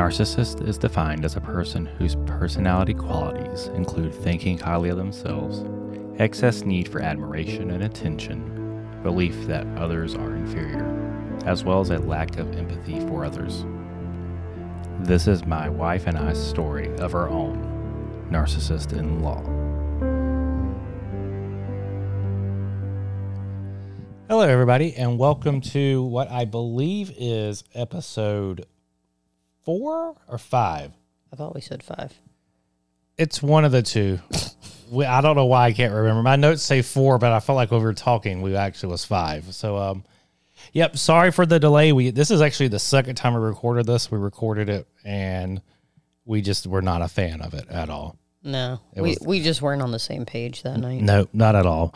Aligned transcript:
narcissist 0.00 0.66
is 0.66 0.78
defined 0.78 1.26
as 1.26 1.36
a 1.36 1.40
person 1.42 1.84
whose 1.84 2.16
personality 2.24 2.94
qualities 2.94 3.66
include 3.74 4.14
thinking 4.14 4.56
highly 4.56 4.88
of 4.88 4.96
themselves, 4.96 5.62
excess 6.18 6.62
need 6.62 6.88
for 6.88 7.02
admiration 7.02 7.70
and 7.72 7.84
attention, 7.84 8.88
belief 9.02 9.46
that 9.46 9.66
others 9.76 10.14
are 10.14 10.34
inferior, 10.34 10.86
as 11.44 11.64
well 11.64 11.80
as 11.80 11.90
a 11.90 11.98
lack 11.98 12.38
of 12.38 12.50
empathy 12.56 12.98
for 13.00 13.26
others. 13.26 13.66
This 15.00 15.28
is 15.28 15.44
my 15.44 15.68
wife 15.68 16.06
and 16.06 16.16
I's 16.16 16.42
story 16.42 16.88
of 16.96 17.14
our 17.14 17.28
own 17.28 18.26
narcissist 18.30 18.94
in 18.98 19.20
law. 19.20 19.42
Hello, 24.30 24.48
everybody, 24.48 24.94
and 24.94 25.18
welcome 25.18 25.60
to 25.60 26.02
what 26.04 26.30
I 26.30 26.46
believe 26.46 27.12
is 27.18 27.64
episode 27.74 28.64
four 29.64 30.16
or 30.28 30.38
five. 30.38 30.92
I 31.32 31.36
thought 31.36 31.54
we 31.54 31.60
said 31.60 31.82
five. 31.82 32.12
It's 33.16 33.42
one 33.42 33.64
of 33.64 33.72
the 33.72 33.82
two. 33.82 34.18
we, 34.90 35.04
I 35.04 35.20
don't 35.20 35.36
know 35.36 35.46
why 35.46 35.66
I 35.66 35.72
can't 35.72 35.92
remember. 35.92 36.22
My 36.22 36.36
notes 36.36 36.62
say 36.62 36.82
four, 36.82 37.18
but 37.18 37.32
I 37.32 37.40
felt 37.40 37.56
like 37.56 37.70
when 37.70 37.80
we 37.80 37.84
were 37.86 37.92
talking, 37.94 38.42
we 38.42 38.56
actually 38.56 38.90
was 38.92 39.04
five. 39.04 39.54
So, 39.54 39.76
um, 39.76 40.04
yep. 40.72 40.96
Sorry 40.96 41.30
for 41.30 41.44
the 41.46 41.60
delay. 41.60 41.92
We 41.92 42.10
this 42.10 42.30
is 42.30 42.40
actually 42.40 42.68
the 42.68 42.78
second 42.78 43.16
time 43.16 43.34
we 43.34 43.40
recorded 43.40 43.86
this. 43.86 44.10
We 44.10 44.18
recorded 44.18 44.68
it, 44.68 44.88
and 45.04 45.60
we 46.24 46.40
just 46.40 46.66
were 46.66 46.82
not 46.82 47.02
a 47.02 47.08
fan 47.08 47.40
of 47.42 47.54
it 47.54 47.68
at 47.68 47.90
all. 47.90 48.16
No, 48.42 48.80
It 48.94 49.02
we 49.02 49.10
was- 49.10 49.18
we 49.20 49.42
just 49.42 49.60
weren't 49.60 49.82
on 49.82 49.90
the 49.92 49.98
same 49.98 50.24
page 50.24 50.62
that 50.62 50.78
night. 50.78 51.02
No, 51.02 51.28
not 51.34 51.54
at 51.56 51.66
all. 51.66 51.94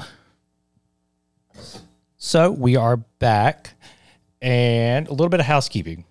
So 2.18 2.50
we 2.50 2.76
are 2.76 2.96
back, 2.96 3.74
and 4.42 5.06
a 5.08 5.10
little 5.10 5.28
bit 5.28 5.40
of 5.40 5.46
housekeeping. 5.46 6.04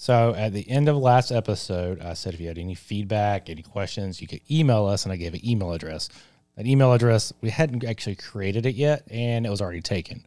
So 0.00 0.34
at 0.34 0.54
the 0.54 0.66
end 0.66 0.88
of 0.88 0.96
last 0.96 1.30
episode, 1.30 2.00
I 2.00 2.14
said 2.14 2.32
if 2.32 2.40
you 2.40 2.48
had 2.48 2.56
any 2.56 2.74
feedback, 2.74 3.50
any 3.50 3.60
questions, 3.60 4.22
you 4.22 4.26
could 4.26 4.40
email 4.50 4.86
us, 4.86 5.04
and 5.04 5.12
I 5.12 5.16
gave 5.16 5.34
an 5.34 5.46
email 5.46 5.72
address. 5.72 6.08
That 6.56 6.66
email 6.66 6.94
address, 6.94 7.34
we 7.42 7.50
hadn't 7.50 7.84
actually 7.84 8.16
created 8.16 8.64
it 8.64 8.76
yet, 8.76 9.02
and 9.10 9.44
it 9.44 9.50
was 9.50 9.60
already 9.60 9.82
taken. 9.82 10.24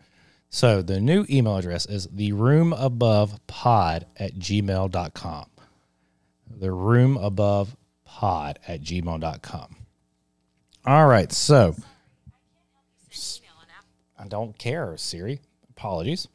So 0.52 0.84
the 0.84 1.00
new 1.00 1.26
email 1.28 1.58
address 1.58 1.88
is 1.88 2.08
the 2.12 2.34
room 2.34 2.72
above 2.74 3.40
pod 3.48 4.06
at 4.16 4.36
gmail.com. 4.36 5.46
The 6.56 6.72
room 6.72 7.18
above 7.18 7.76
pod 8.06 8.60
at 8.68 8.82
gmail.com. 8.82 9.76
All 10.86 11.08
right, 11.08 11.32
so 11.32 11.76
I 14.20 14.28
don't 14.28 14.56
care, 14.56 14.96
Siri. 14.98 15.40
Apologies. 15.72 16.28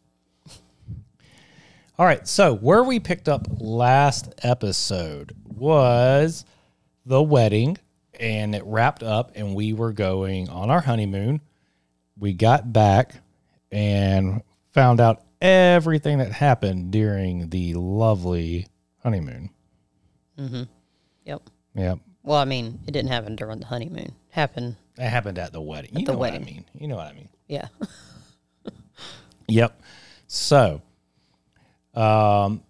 All 1.99 2.07
right, 2.07 2.29
so 2.29 2.55
where 2.55 2.85
we 2.85 3.01
picked 3.01 3.29
up 3.29 3.49
last 3.59 4.33
episode 4.45 5.35
was 5.45 6.45
the 7.05 7.21
wedding, 7.21 7.77
and 8.21 8.55
it 8.55 8.63
wrapped 8.65 9.03
up, 9.03 9.33
and 9.35 9.53
we 9.53 9.73
were 9.73 9.93
going 9.93 10.49
on 10.49 10.71
our 10.71 10.81
honeymoon. 10.81 11.41
We 12.17 12.35
got 12.35 12.73
back 12.73 13.15
and 13.73 14.43
found 14.73 15.01
out 15.01 15.25
everything 15.43 16.19
that 16.19 16.31
happened 16.31 16.93
during 16.93 17.49
the 17.49 17.75
lovely 17.75 18.69
honeymoon. 19.03 19.51
Mm-hmm. 20.39 20.63
Yep. 21.25 21.51
Yep. 21.75 21.99
Well, 22.23 22.39
I 22.39 22.45
mean, 22.45 22.79
it 22.87 22.93
didn't 22.93 23.11
happen 23.11 23.35
during 23.35 23.59
the 23.59 23.67
honeymoon. 23.67 24.13
Happened. 24.31 24.77
It 24.97 25.09
happened 25.09 25.39
at 25.39 25.53
the 25.53 25.61
wedding. 25.61 25.91
you 25.99 26.07
the 26.07 26.13
know 26.13 26.19
what 26.19 26.33
I 26.33 26.39
mean. 26.39 26.65
You 26.75 26.87
know 26.87 26.97
what 26.97 27.09
I 27.09 27.13
mean. 27.13 27.29
Yeah. 27.49 27.67
Yep. 29.51 29.81
So, 30.27 30.83
um, 31.99 32.63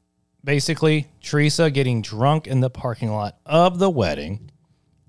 basically, 0.43 1.07
Teresa 1.23 1.71
getting 1.71 2.03
drunk 2.03 2.47
in 2.47 2.61
the 2.61 2.71
parking 2.71 3.11
lot 3.11 3.39
of 3.45 3.79
the 3.79 3.91
wedding, 3.91 4.51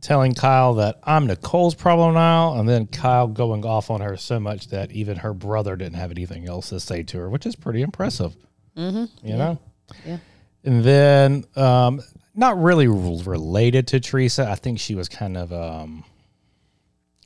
telling 0.01 0.33
Kyle 0.33 0.73
that 0.75 0.99
I'm 1.03 1.27
Nicole's 1.27 1.75
problem 1.75 2.13
now, 2.13 2.59
and 2.59 2.67
then 2.67 2.87
Kyle 2.87 3.27
going 3.27 3.65
off 3.65 3.89
on 3.89 4.01
her 4.01 4.17
so 4.17 4.39
much 4.39 4.67
that 4.69 4.91
even 4.91 5.17
her 5.17 5.33
brother 5.33 5.75
didn't 5.75 5.95
have 5.95 6.11
anything 6.11 6.47
else 6.47 6.69
to 6.69 6.79
say 6.79 7.03
to 7.03 7.17
her, 7.19 7.29
which 7.29 7.45
is 7.45 7.55
pretty 7.55 7.81
impressive. 7.81 8.35
Mm-hmm. 8.75 9.27
You 9.27 9.37
know? 9.37 9.59
Yeah. 10.05 10.17
And 10.63 10.83
then, 10.83 11.45
um, 11.55 12.01
not 12.35 12.61
really 12.61 12.87
related 12.87 13.87
to 13.87 13.99
Teresa, 13.99 14.49
I 14.49 14.55
think 14.55 14.79
she 14.79 14.95
was 14.95 15.09
kind 15.09 15.37
of 15.37 15.51
um, 15.53 16.03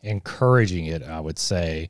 encouraging 0.02 0.86
it, 0.86 1.04
I 1.04 1.20
would 1.20 1.40
say. 1.40 1.90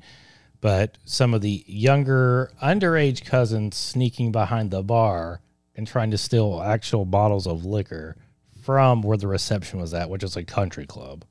But 0.63 0.97
some 1.03 1.33
of 1.33 1.41
the 1.41 1.61
younger, 1.67 2.49
underage 2.63 3.25
cousins 3.25 3.75
sneaking 3.75 4.31
behind 4.31 4.71
the 4.71 4.81
bar 4.81 5.41
and 5.75 5.85
trying 5.85 6.11
to 6.11 6.17
steal 6.17 6.61
actual 6.63 7.03
bottles 7.03 7.45
of 7.45 7.65
liquor 7.65 8.15
from 8.61 9.01
where 9.01 9.17
the 9.17 9.27
reception 9.27 9.81
was 9.81 9.93
at, 9.93 10.09
which 10.09 10.23
is 10.23 10.37
a 10.37 10.43
country 10.45 10.85
club. 10.85 11.25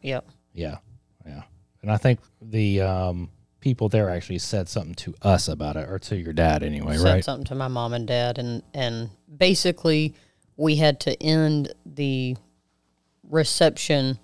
Yep. 0.00 0.26
Yeah. 0.54 0.78
Yeah. 1.26 1.42
And 1.82 1.92
I 1.92 1.98
think 1.98 2.20
the 2.40 2.80
um, 2.80 3.28
people 3.60 3.90
there 3.90 4.08
actually 4.08 4.38
said 4.38 4.66
something 4.66 4.94
to 4.94 5.14
us 5.20 5.46
about 5.46 5.76
it, 5.76 5.86
or 5.86 5.98
to 5.98 6.16
your 6.16 6.32
dad 6.32 6.62
anyway, 6.62 6.96
Said 6.96 7.04
right? 7.04 7.24
something 7.24 7.44
to 7.48 7.54
my 7.54 7.68
mom 7.68 7.92
and 7.92 8.06
dad, 8.06 8.38
and 8.38 8.62
and 8.72 9.10
basically 9.36 10.14
we 10.56 10.76
had 10.76 11.00
to 11.00 11.22
end 11.22 11.74
the 11.84 12.34
reception 13.28 14.18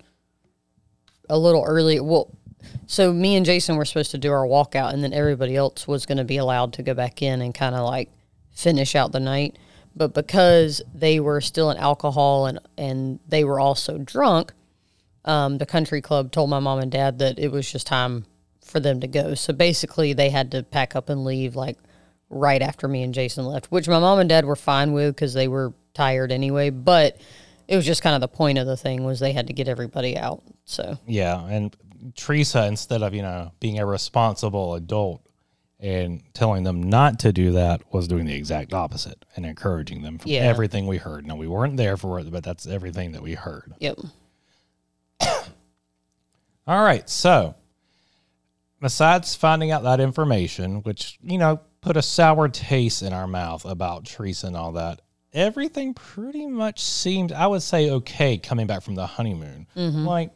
a 1.29 1.39
little 1.39 1.63
early. 1.63 2.01
Well, 2.01 2.31
so 2.87 3.13
me 3.13 3.37
and 3.37 3.45
Jason 3.45 3.77
were 3.77 3.85
supposed 3.85 4.13
to 4.13 4.19
do 4.19 4.33
our 4.33 4.47
walkout, 4.47 4.93
and 4.93 5.03
then 5.03 5.13
everybody 5.13 5.57
else 5.57 5.89
was 5.89 6.07
going 6.07 6.19
to 6.19 6.25
be 6.25 6.37
allowed 6.37 6.73
to 6.75 6.83
go 6.83 6.95
back 6.95 7.23
in 7.23 7.43
and 7.43 7.55
kind 7.55 7.75
of 7.75 7.85
like 7.85 8.11
finish 8.53 8.95
out 8.95 9.13
the 9.13 9.21
night. 9.21 9.59
But 9.95 10.15
because 10.15 10.83
they 10.95 11.21
were 11.21 11.41
still 11.41 11.71
in 11.71 11.79
alcohol 11.79 12.47
and 12.47 12.61
and 12.77 13.19
they 13.29 13.45
were 13.45 13.59
also 13.59 13.99
drunk, 13.99 14.53
um, 15.25 15.59
the 15.59 15.67
country 15.67 16.01
club 16.01 16.33
told 16.33 16.51
my 16.51 16.61
mom 16.61 16.79
and 16.79 16.93
dad 16.93 17.19
that 17.19 17.39
it 17.39 17.51
was 17.51 17.71
just 17.71 17.87
time 17.87 18.27
for 18.63 18.81
them 18.81 19.01
to 19.01 19.07
go. 19.07 19.35
So 19.35 19.53
basically, 19.53 20.13
they 20.13 20.31
had 20.31 20.51
to 20.53 20.63
pack 20.63 20.95
up 20.95 21.09
and 21.09 21.25
leave 21.25 21.57
like 21.57 21.79
right 22.29 22.63
after 22.63 22.89
me 22.89 23.03
and 23.03 23.15
Jason 23.15 23.45
left, 23.45 23.67
which 23.71 23.89
my 23.89 23.99
mom 23.99 24.19
and 24.19 24.29
dad 24.29 24.45
were 24.45 24.57
fine 24.57 24.93
with 24.93 25.15
because 25.15 25.35
they 25.35 25.49
were 25.49 25.73
tired 25.95 26.31
anyway. 26.31 26.71
But 26.71 27.21
it 27.69 27.77
was 27.77 27.87
just 27.87 28.03
kind 28.03 28.15
of 28.15 28.21
the 28.21 28.29
point 28.29 28.59
of 28.59 28.67
the 28.67 28.77
thing 28.77 29.05
was 29.05 29.19
they 29.19 29.33
had 29.33 29.47
to 29.49 29.53
get 29.53 29.69
everybody 29.69 30.17
out. 30.17 30.43
So 30.65 30.99
Yeah, 31.07 31.45
and 31.47 31.77
Teresa, 32.17 32.67
instead 32.67 33.03
of 33.03 33.15
you 33.15 33.23
know 33.23 33.53
being 33.61 33.79
a 33.79 33.87
responsible 33.87 34.75
adult 34.75 35.23
and 35.79 36.23
telling 36.33 36.63
them 36.65 36.83
not 36.83 37.19
to 37.21 37.33
do 37.33 37.53
that, 37.53 37.83
was 37.93 38.09
doing 38.09 38.25
the 38.27 38.35
exact 38.35 38.73
opposite 38.73 39.25
and 39.37 39.45
encouraging 39.45 40.01
them 40.03 40.19
from 40.19 40.31
Yeah. 40.31 40.41
everything 40.41 40.87
we 40.87 40.97
heard. 40.97 41.27
Now 41.27 41.37
we 41.37 41.47
weren't 41.47 41.77
there 41.77 41.97
for 41.99 42.19
it, 42.19 42.31
but 42.33 42.43
that's 42.43 42.67
everything 42.67 43.13
that 43.13 43.23
we 43.23 43.35
heard. 43.35 43.75
yep, 43.79 43.99
All 46.67 46.83
right, 46.83 47.09
so 47.09 47.55
besides 48.81 49.35
finding 49.35 49.71
out 49.71 49.85
that 49.85 50.01
information, 50.01 50.83
which 50.83 51.19
you 51.23 51.39
know 51.39 51.61
put 51.81 51.97
a 51.97 52.03
sour 52.03 52.49
taste 52.49 53.03
in 53.03 53.13
our 53.13 53.27
mouth 53.29 53.65
about 53.65 54.05
Teresa 54.07 54.49
and 54.49 54.57
all 54.57 54.73
that, 54.73 55.01
everything 55.33 55.95
pretty 55.95 56.47
much 56.47 56.83
seemed, 56.83 57.31
I 57.31 57.47
would 57.47 57.63
say, 57.63 57.91
okay 57.91 58.39
coming 58.39 58.67
back 58.67 58.83
from 58.83 58.97
the 58.97 59.07
honeymoon. 59.07 59.69
Mm-hmm. 59.77 60.05
Like 60.05 60.31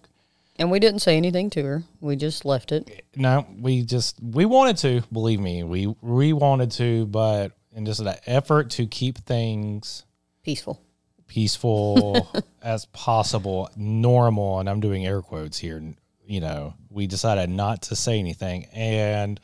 and 0.60 0.70
we 0.70 0.78
didn't 0.78 1.00
say 1.00 1.16
anything 1.16 1.48
to 1.50 1.64
her. 1.64 1.82
We 2.00 2.14
just 2.16 2.44
left 2.44 2.70
it. 2.70 3.04
no, 3.16 3.46
we 3.58 3.82
just 3.82 4.22
we 4.22 4.44
wanted 4.44 4.76
to 4.78 5.02
believe 5.10 5.40
me, 5.40 5.64
we 5.64 5.86
we 6.02 6.32
wanted 6.32 6.70
to, 6.72 7.06
but 7.06 7.52
in 7.72 7.86
just 7.86 8.00
an 8.00 8.14
effort 8.26 8.70
to 8.70 8.86
keep 8.86 9.18
things 9.18 10.04
Peaceful. 10.44 10.80
peaceful 11.26 12.30
as 12.62 12.84
possible, 12.86 13.70
normal, 13.74 14.60
and 14.60 14.68
I'm 14.68 14.80
doing 14.80 15.06
air 15.06 15.22
quotes 15.22 15.58
here. 15.58 15.82
You 16.26 16.40
know, 16.40 16.74
we 16.90 17.06
decided 17.06 17.48
not 17.50 17.82
to 17.82 17.96
say 17.96 18.18
anything, 18.18 18.66
and 18.66 19.40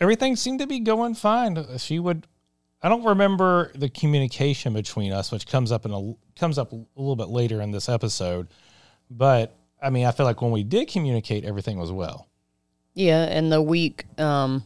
everything 0.00 0.36
seemed 0.36 0.60
to 0.60 0.66
be 0.66 0.80
going 0.80 1.14
fine. 1.14 1.78
She 1.78 1.98
would. 1.98 2.26
I 2.82 2.88
don't 2.88 3.04
remember 3.04 3.72
the 3.74 3.88
communication 3.88 4.74
between 4.74 5.12
us, 5.12 5.32
which 5.32 5.46
comes 5.46 5.72
up 5.72 5.84
in 5.86 5.92
a 5.92 6.14
comes 6.38 6.56
up 6.56 6.72
a 6.72 6.76
little 6.94 7.16
bit 7.16 7.28
later 7.28 7.60
in 7.60 7.72
this 7.72 7.88
episode, 7.88 8.48
but 9.10 9.55
I 9.82 9.90
mean, 9.90 10.06
I 10.06 10.12
feel 10.12 10.26
like 10.26 10.42
when 10.42 10.50
we 10.50 10.64
did 10.64 10.88
communicate, 10.88 11.44
everything 11.44 11.78
was 11.78 11.92
well. 11.92 12.28
Yeah, 12.94 13.24
and 13.24 13.52
the 13.52 13.60
week 13.60 14.06
um, 14.18 14.64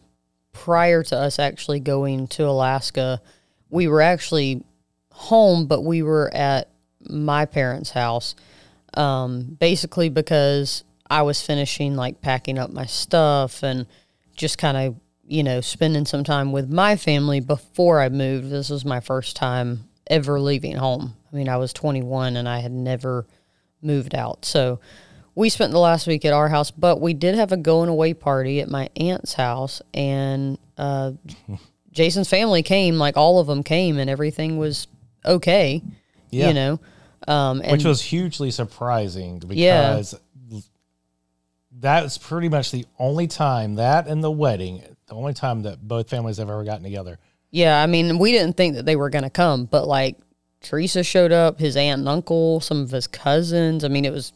prior 0.53 1.03
to 1.03 1.17
us 1.17 1.39
actually 1.39 1.81
going 1.81 2.29
to 2.29 2.47
Alaska, 2.47 3.21
we 3.71 3.89
were 3.89 4.03
actually 4.03 4.62
home, 5.12 5.67
but 5.67 5.83
we 5.83 6.03
were 6.03 6.33
at 6.35 6.69
my 7.09 7.45
parents' 7.45 7.91
house, 7.91 8.35
um, 8.95 9.57
basically 9.59 10.09
because 10.09 10.85
I 11.09 11.23
was 11.23 11.43
finishing 11.43 11.97
like 11.97 12.21
packing 12.21 12.59
up 12.59 12.71
my 12.71 12.87
stuff 12.87 13.63
and 13.63 13.87
just 14.37 14.59
kind 14.59 14.77
of 14.77 14.97
you 15.27 15.43
know 15.43 15.61
spending 15.61 16.06
some 16.06 16.25
time 16.25 16.53
with 16.53 16.71
my 16.71 16.97
family 16.97 17.41
before 17.41 18.01
I 18.01 18.09
moved. 18.09 18.51
This 18.51 18.71
was 18.71 18.85
my 18.85 19.01
first 19.01 19.37
time 19.37 19.89
ever 20.09 20.41
leaving 20.41 20.77
home. 20.77 21.15
I 21.33 21.37
mean, 21.37 21.49
I 21.49 21.56
was 21.56 21.73
21 21.73 22.37
and 22.37 22.49
I 22.49 22.59
had 22.59 22.73
never 22.73 23.27
moved 23.82 24.15
out. 24.15 24.44
So 24.44 24.81
we 25.35 25.49
spent 25.49 25.73
the 25.73 25.79
last 25.79 26.06
week 26.06 26.25
at 26.25 26.32
our 26.32 26.49
house, 26.49 26.71
but 26.71 27.00
we 27.00 27.15
did 27.15 27.35
have 27.35 27.53
a 27.53 27.56
going 27.56 27.88
away 27.88 28.15
party 28.15 28.61
at 28.61 28.69
my 28.69 28.88
aunt's 28.97 29.35
house, 29.35 29.81
and 29.94 30.59
uh, 30.77 31.12
Jason's 31.93 32.29
family 32.29 32.62
came. 32.62 32.97
Like 32.99 33.17
all 33.17 33.38
of 33.38 33.47
them 33.47 33.62
came, 33.62 33.99
and 33.99 34.11
everything 34.11 34.59
was 34.59 34.87
okay. 35.25 35.82
Yeah. 36.31 36.49
You 36.49 36.55
know, 36.55 36.81
um, 37.27 37.61
and 37.62 37.73
which 37.73 37.85
was 37.85 38.00
hugely 38.03 38.50
surprising 38.50 39.43
Yeah. 39.49 39.91
because 39.94 40.15
that's 41.73 42.19
pretty 42.19 42.49
much 42.49 42.71
the 42.71 42.85
only 42.99 43.27
time 43.27 43.77
that 43.77 44.06
and 44.06 44.23
the 44.23 44.31
wedding, 44.31 44.82
the 45.06 45.15
only 45.15 45.35
time 45.35 45.62
that 45.62 45.81
both 45.87 46.09
families 46.11 46.37
have 46.38 46.50
ever 46.50 46.65
gotten 46.65 46.82
together. 46.82 47.19
yeah, 47.50 47.82
I 47.82 47.87
mean, 47.87 48.19
we 48.19 48.32
didn't 48.32 48.56
think 48.56 48.77
that 48.77 48.85
they 48.87 48.97
were 48.97 49.11
going 49.11 49.25
to 49.25 49.31
come, 49.31 49.65
but 49.65 49.87
like 49.88 50.17
Teresa 50.62 51.03
showed 51.03 51.33
up, 51.33 51.59
his 51.59 51.77
aunt 51.77 52.01
and 52.01 52.09
uncle, 52.09 52.61
some 52.61 52.81
of 52.83 52.91
his 52.91 53.07
cousins. 53.07 53.85
I 53.85 53.89
mean, 53.89 54.05
it 54.05 54.12
was 54.12 54.33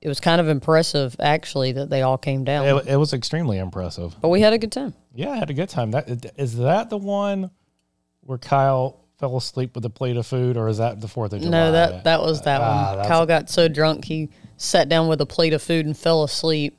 it 0.00 0.08
was 0.08 0.20
kind 0.20 0.40
of 0.40 0.48
impressive 0.48 1.16
actually 1.18 1.72
that 1.72 1.88
they 1.90 2.02
all 2.02 2.18
came 2.18 2.44
down. 2.44 2.66
It, 2.66 2.86
it 2.88 2.96
was 2.96 3.12
extremely 3.12 3.58
impressive. 3.58 4.14
but 4.20 4.28
we 4.28 4.40
had 4.40 4.52
a 4.52 4.58
good 4.58 4.72
time. 4.72 4.94
Yeah, 5.14 5.30
I 5.30 5.36
had 5.36 5.50
a 5.50 5.54
good 5.54 5.68
time. 5.68 5.90
That 5.92 6.32
is 6.38 6.56
that 6.58 6.90
the 6.90 6.98
one 6.98 7.50
where 8.20 8.38
Kyle 8.38 9.00
fell 9.18 9.36
asleep 9.36 9.74
with 9.74 9.84
a 9.84 9.90
plate 9.90 10.16
of 10.16 10.26
food, 10.26 10.56
or 10.56 10.68
is 10.68 10.78
that 10.78 11.00
the 11.00 11.08
Fourth 11.08 11.32
of 11.32 11.40
July? 11.40 11.50
No, 11.50 11.72
that 11.72 12.04
that 12.04 12.20
was 12.20 12.42
that 12.42 12.60
Ah, 12.60 12.96
one. 12.96 13.06
Kyle 13.06 13.26
got 13.26 13.48
so 13.50 13.68
drunk 13.68 14.04
he 14.04 14.30
sat 14.56 14.88
down 14.88 15.08
with 15.08 15.20
a 15.20 15.26
plate 15.26 15.52
of 15.52 15.62
food 15.62 15.86
and 15.86 15.96
fell 15.96 16.22
asleep. 16.24 16.76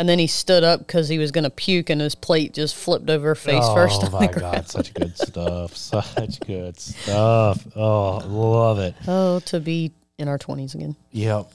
And 0.00 0.08
then 0.08 0.18
he 0.18 0.28
stood 0.28 0.64
up 0.64 0.80
because 0.80 1.10
he 1.10 1.18
was 1.18 1.30
going 1.30 1.44
to 1.44 1.50
puke, 1.50 1.90
and 1.90 2.00
his 2.00 2.14
plate 2.14 2.54
just 2.54 2.74
flipped 2.74 3.10
over 3.10 3.34
face 3.34 3.62
first 3.74 4.02
Oh 4.02 4.08
my 4.10 4.28
god, 4.28 4.66
such 4.66 4.94
good 4.94 5.14
stuff! 5.14 5.76
Such 5.76 6.40
good 6.40 6.80
stuff. 6.80 7.66
Oh, 7.76 8.22
love 8.26 8.78
it. 8.78 8.94
Oh, 9.06 9.40
to 9.40 9.60
be 9.60 9.92
in 10.16 10.26
our 10.26 10.38
twenties 10.38 10.74
again. 10.74 10.96
Yep. 11.10 11.52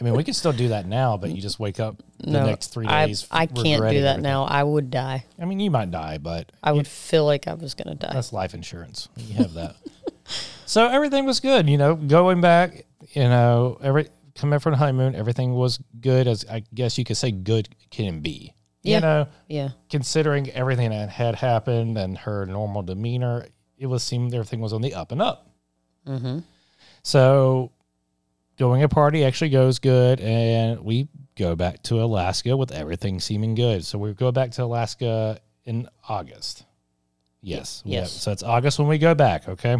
I 0.00 0.04
mean, 0.04 0.14
we 0.14 0.24
can 0.24 0.34
still 0.34 0.52
do 0.52 0.70
that 0.70 0.86
now, 0.86 1.16
but 1.16 1.30
you 1.30 1.40
just 1.40 1.60
wake 1.60 1.78
up 1.78 2.02
the 2.18 2.32
no, 2.32 2.46
next 2.46 2.74
three 2.74 2.86
I, 2.86 3.06
days. 3.06 3.28
I 3.30 3.46
can't 3.46 3.56
do 3.56 3.78
that 3.78 3.86
everything. 3.86 4.22
now. 4.22 4.42
I 4.42 4.64
would 4.64 4.90
die. 4.90 5.24
I 5.40 5.44
mean, 5.44 5.60
you 5.60 5.70
might 5.70 5.92
die, 5.92 6.18
but 6.18 6.50
I 6.60 6.72
would 6.72 6.88
feel 6.88 7.26
like 7.26 7.46
I 7.46 7.54
was 7.54 7.74
going 7.74 7.96
to 7.96 8.06
die. 8.06 8.12
that's 8.12 8.32
life 8.32 8.54
insurance. 8.54 9.08
You 9.16 9.34
have 9.36 9.54
that. 9.54 9.76
so 10.66 10.88
everything 10.88 11.26
was 11.26 11.38
good. 11.38 11.68
You 11.68 11.78
know, 11.78 11.94
going 11.94 12.40
back, 12.40 12.86
you 13.12 13.22
know, 13.22 13.78
every 13.80 14.08
coming 14.38 14.58
from 14.58 14.72
the 14.72 14.78
honeymoon, 14.78 15.14
everything 15.14 15.54
was 15.54 15.78
good. 16.00 16.26
As 16.26 16.44
I 16.50 16.62
guess 16.74 16.96
you 16.98 17.04
could 17.04 17.16
say, 17.16 17.30
good 17.30 17.68
can 17.90 18.20
be. 18.20 18.54
Yeah. 18.82 18.96
You 18.96 19.00
know, 19.02 19.26
Yeah. 19.48 19.68
considering 19.90 20.48
everything 20.50 20.90
that 20.90 21.10
had 21.10 21.34
happened 21.34 21.98
and 21.98 22.16
her 22.18 22.46
normal 22.46 22.82
demeanor, 22.82 23.46
it 23.76 23.86
was 23.86 24.02
seemed 24.02 24.32
everything 24.34 24.60
was 24.60 24.72
on 24.72 24.82
the 24.82 24.94
up 24.94 25.12
and 25.12 25.20
up. 25.20 25.50
Mm-hmm. 26.06 26.38
So 27.02 27.72
going 28.56 28.82
a 28.82 28.88
party 28.88 29.24
actually 29.24 29.50
goes 29.50 29.78
good, 29.78 30.20
and 30.20 30.80
we 30.80 31.08
go 31.36 31.54
back 31.54 31.82
to 31.84 32.02
Alaska 32.02 32.56
with 32.56 32.72
everything 32.72 33.20
seeming 33.20 33.54
good. 33.54 33.84
So 33.84 33.98
we 33.98 34.12
go 34.14 34.32
back 34.32 34.52
to 34.52 34.64
Alaska 34.64 35.40
in 35.64 35.88
August. 36.08 36.64
Yes. 37.40 37.82
Yes. 37.84 38.12
have- 38.14 38.20
so 38.22 38.32
it's 38.32 38.42
August 38.42 38.78
when 38.78 38.88
we 38.88 38.98
go 38.98 39.14
back. 39.14 39.48
Okay. 39.48 39.76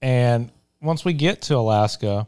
And 0.00 0.50
once 0.80 1.04
we 1.04 1.12
get 1.12 1.42
to 1.42 1.56
Alaska, 1.56 2.26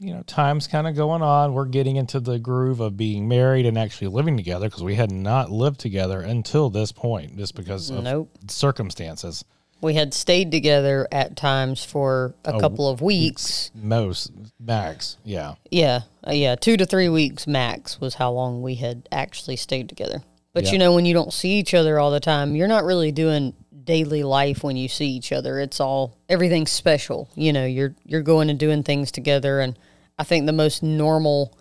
you 0.00 0.14
know, 0.14 0.22
time's 0.22 0.66
kind 0.66 0.86
of 0.88 0.96
going 0.96 1.20
on. 1.22 1.52
We're 1.52 1.66
getting 1.66 1.96
into 1.96 2.20
the 2.20 2.38
groove 2.38 2.80
of 2.80 2.96
being 2.96 3.28
married 3.28 3.66
and 3.66 3.76
actually 3.78 4.08
living 4.08 4.36
together 4.36 4.66
because 4.66 4.82
we 4.82 4.94
had 4.94 5.12
not 5.12 5.50
lived 5.50 5.78
together 5.78 6.20
until 6.22 6.70
this 6.70 6.90
point, 6.90 7.36
just 7.36 7.54
because 7.54 7.90
of 7.90 8.02
Nope. 8.02 8.30
circumstances. 8.48 9.44
We 9.82 9.94
had 9.94 10.12
stayed 10.14 10.50
together 10.50 11.06
at 11.12 11.36
times 11.36 11.84
for 11.84 12.34
a 12.44 12.58
couple 12.58 12.88
of 12.88 13.00
weeks. 13.02 13.70
Most 13.74 14.30
max, 14.58 15.16
yeah. 15.24 15.54
Yeah, 15.70 16.00
uh, 16.26 16.32
yeah, 16.32 16.54
two 16.54 16.76
to 16.78 16.84
three 16.86 17.08
weeks 17.08 17.46
max 17.46 18.00
was 18.00 18.14
how 18.14 18.30
long 18.32 18.62
we 18.62 18.74
had 18.76 19.08
actually 19.12 19.56
stayed 19.56 19.88
together. 19.88 20.22
But 20.52 20.64
Yeah. 20.64 20.72
you 20.72 20.78
know, 20.78 20.94
when 20.94 21.06
you 21.06 21.14
don't 21.14 21.32
see 21.32 21.52
each 21.58 21.74
other 21.74 21.98
all 21.98 22.10
the 22.10 22.20
time, 22.20 22.56
you're 22.56 22.68
not 22.68 22.84
really 22.84 23.12
doing 23.12 23.54
daily 23.84 24.22
life 24.22 24.62
when 24.62 24.76
you 24.76 24.88
see 24.88 25.06
each 25.08 25.32
other. 25.32 25.58
It's 25.60 25.80
all 25.80 26.16
everything's 26.28 26.70
special. 26.70 27.28
You 27.34 27.52
know, 27.52 27.64
you're 27.66 27.94
you're 28.04 28.22
going 28.22 28.50
and 28.50 28.58
doing 28.58 28.82
things 28.82 29.10
together, 29.10 29.60
and 29.60 29.78
I 30.20 30.22
think 30.22 30.44
the 30.44 30.52
most 30.52 30.82
normal 30.82 31.56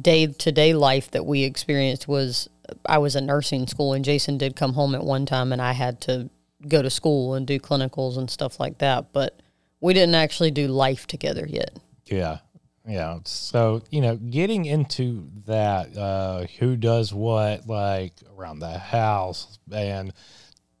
day 0.00 0.26
to 0.26 0.50
day 0.50 0.72
life 0.72 1.10
that 1.10 1.26
we 1.26 1.44
experienced 1.44 2.08
was 2.08 2.48
I 2.86 2.96
was 2.96 3.14
in 3.14 3.26
nursing 3.26 3.66
school, 3.66 3.92
and 3.92 4.02
Jason 4.02 4.38
did 4.38 4.56
come 4.56 4.72
home 4.72 4.94
at 4.94 5.04
one 5.04 5.26
time, 5.26 5.52
and 5.52 5.60
I 5.60 5.72
had 5.72 6.00
to 6.02 6.30
go 6.66 6.80
to 6.80 6.88
school 6.88 7.34
and 7.34 7.46
do 7.46 7.60
clinicals 7.60 8.16
and 8.16 8.30
stuff 8.30 8.58
like 8.58 8.78
that. 8.78 9.12
But 9.12 9.42
we 9.82 9.92
didn't 9.92 10.14
actually 10.14 10.50
do 10.50 10.66
life 10.66 11.06
together 11.06 11.46
yet. 11.46 11.78
Yeah. 12.06 12.38
Yeah. 12.86 13.18
So, 13.24 13.82
you 13.90 14.00
know, 14.00 14.16
getting 14.16 14.64
into 14.64 15.28
that, 15.44 15.94
uh, 15.94 16.46
who 16.58 16.74
does 16.74 17.12
what, 17.12 17.66
like 17.68 18.14
around 18.34 18.60
the 18.60 18.78
house, 18.78 19.58
and 19.70 20.14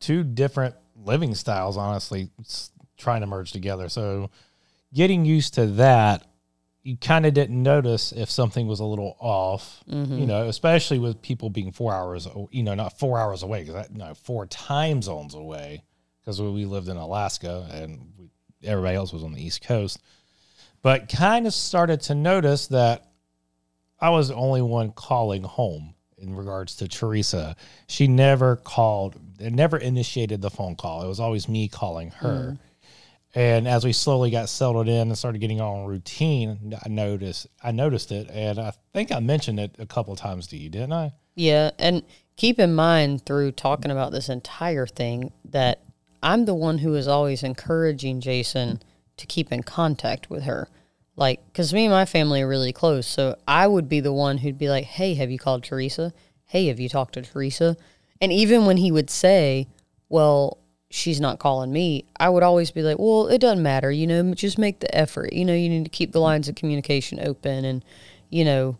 two 0.00 0.24
different 0.24 0.74
living 0.96 1.34
styles, 1.34 1.76
honestly, 1.76 2.30
trying 2.96 3.20
to 3.20 3.26
merge 3.26 3.52
together. 3.52 3.90
So, 3.90 4.30
getting 4.94 5.26
used 5.26 5.52
to 5.54 5.66
that, 5.66 6.24
you 6.82 6.96
kind 6.96 7.26
of 7.26 7.34
didn't 7.34 7.62
notice 7.62 8.12
if 8.12 8.30
something 8.30 8.66
was 8.66 8.80
a 8.80 8.84
little 8.84 9.16
off, 9.18 9.82
you 9.86 9.94
mm-hmm. 9.94 10.26
know, 10.26 10.48
especially 10.48 10.98
with 10.98 11.20
people 11.20 11.50
being 11.50 11.72
four 11.72 11.92
hours, 11.92 12.26
you 12.50 12.62
know, 12.62 12.74
not 12.74 12.98
four 12.98 13.18
hours 13.18 13.42
away, 13.42 13.64
because 13.64 13.74
I 13.74 13.86
no, 13.92 14.14
four 14.14 14.46
time 14.46 15.02
zones 15.02 15.34
away, 15.34 15.84
because 16.20 16.40
we 16.40 16.64
lived 16.64 16.88
in 16.88 16.96
Alaska 16.96 17.68
and 17.72 18.12
we, 18.16 18.30
everybody 18.64 18.96
else 18.96 19.12
was 19.12 19.24
on 19.24 19.32
the 19.32 19.44
East 19.44 19.62
Coast 19.62 20.00
but 20.82 21.08
kind 21.08 21.46
of 21.46 21.54
started 21.54 22.00
to 22.02 22.14
notice 22.14 22.68
that 22.68 23.10
I 24.00 24.10
was 24.10 24.28
the 24.28 24.34
only 24.34 24.62
one 24.62 24.92
calling 24.92 25.42
home 25.42 25.94
in 26.16 26.34
regards 26.34 26.76
to 26.76 26.88
Teresa. 26.88 27.56
She 27.88 28.06
never 28.06 28.56
called, 28.56 29.16
never 29.40 29.76
initiated 29.76 30.40
the 30.40 30.50
phone 30.50 30.76
call. 30.76 31.04
It 31.04 31.08
was 31.08 31.20
always 31.20 31.48
me 31.48 31.68
calling 31.68 32.10
her. 32.12 32.52
Mm. 32.52 32.58
And 33.34 33.68
as 33.68 33.84
we 33.84 33.92
slowly 33.92 34.30
got 34.30 34.48
settled 34.48 34.88
in 34.88 35.08
and 35.08 35.18
started 35.18 35.40
getting 35.40 35.60
on 35.60 35.86
routine, 35.86 36.74
I 36.82 36.88
noticed 36.88 37.46
I 37.62 37.72
noticed 37.72 38.10
it, 38.10 38.30
and 38.30 38.58
I 38.58 38.72
think 38.94 39.12
I 39.12 39.20
mentioned 39.20 39.60
it 39.60 39.76
a 39.78 39.86
couple 39.86 40.16
times 40.16 40.46
to 40.48 40.56
you, 40.56 40.70
didn't 40.70 40.92
I? 40.92 41.12
Yeah, 41.34 41.70
and 41.78 42.02
keep 42.36 42.58
in 42.58 42.74
mind 42.74 43.26
through 43.26 43.52
talking 43.52 43.90
about 43.90 44.12
this 44.12 44.28
entire 44.28 44.86
thing 44.86 45.32
that 45.44 45.82
I'm 46.22 46.46
the 46.46 46.54
one 46.54 46.78
who 46.78 46.94
is 46.94 47.06
always 47.06 47.42
encouraging 47.42 48.20
Jason 48.20 48.82
to 49.18 49.26
keep 49.26 49.52
in 49.52 49.62
contact 49.62 50.30
with 50.30 50.44
her. 50.44 50.68
Like, 51.14 51.44
because 51.46 51.74
me 51.74 51.84
and 51.84 51.92
my 51.92 52.04
family 52.06 52.42
are 52.42 52.48
really 52.48 52.72
close. 52.72 53.06
So 53.06 53.36
I 53.46 53.66
would 53.66 53.88
be 53.88 54.00
the 54.00 54.12
one 54.12 54.38
who'd 54.38 54.58
be 54.58 54.68
like, 54.68 54.84
hey, 54.84 55.14
have 55.14 55.30
you 55.30 55.38
called 55.38 55.64
Teresa? 55.64 56.12
Hey, 56.44 56.68
have 56.68 56.80
you 56.80 56.88
talked 56.88 57.14
to 57.14 57.22
Teresa? 57.22 57.76
And 58.20 58.32
even 58.32 58.66
when 58.66 58.76
he 58.76 58.90
would 58.90 59.10
say, 59.10 59.68
well, 60.08 60.58
she's 60.90 61.20
not 61.20 61.38
calling 61.38 61.72
me, 61.72 62.04
I 62.18 62.28
would 62.28 62.42
always 62.42 62.70
be 62.70 62.82
like, 62.82 62.98
well, 62.98 63.28
it 63.28 63.40
doesn't 63.40 63.62
matter. 63.62 63.90
You 63.90 64.06
know, 64.06 64.34
just 64.34 64.58
make 64.58 64.80
the 64.80 64.94
effort. 64.94 65.32
You 65.32 65.44
know, 65.44 65.54
you 65.54 65.68
need 65.68 65.84
to 65.84 65.90
keep 65.90 66.12
the 66.12 66.20
lines 66.20 66.48
of 66.48 66.54
communication 66.54 67.20
open 67.20 67.64
and, 67.64 67.84
you 68.30 68.44
know, 68.44 68.78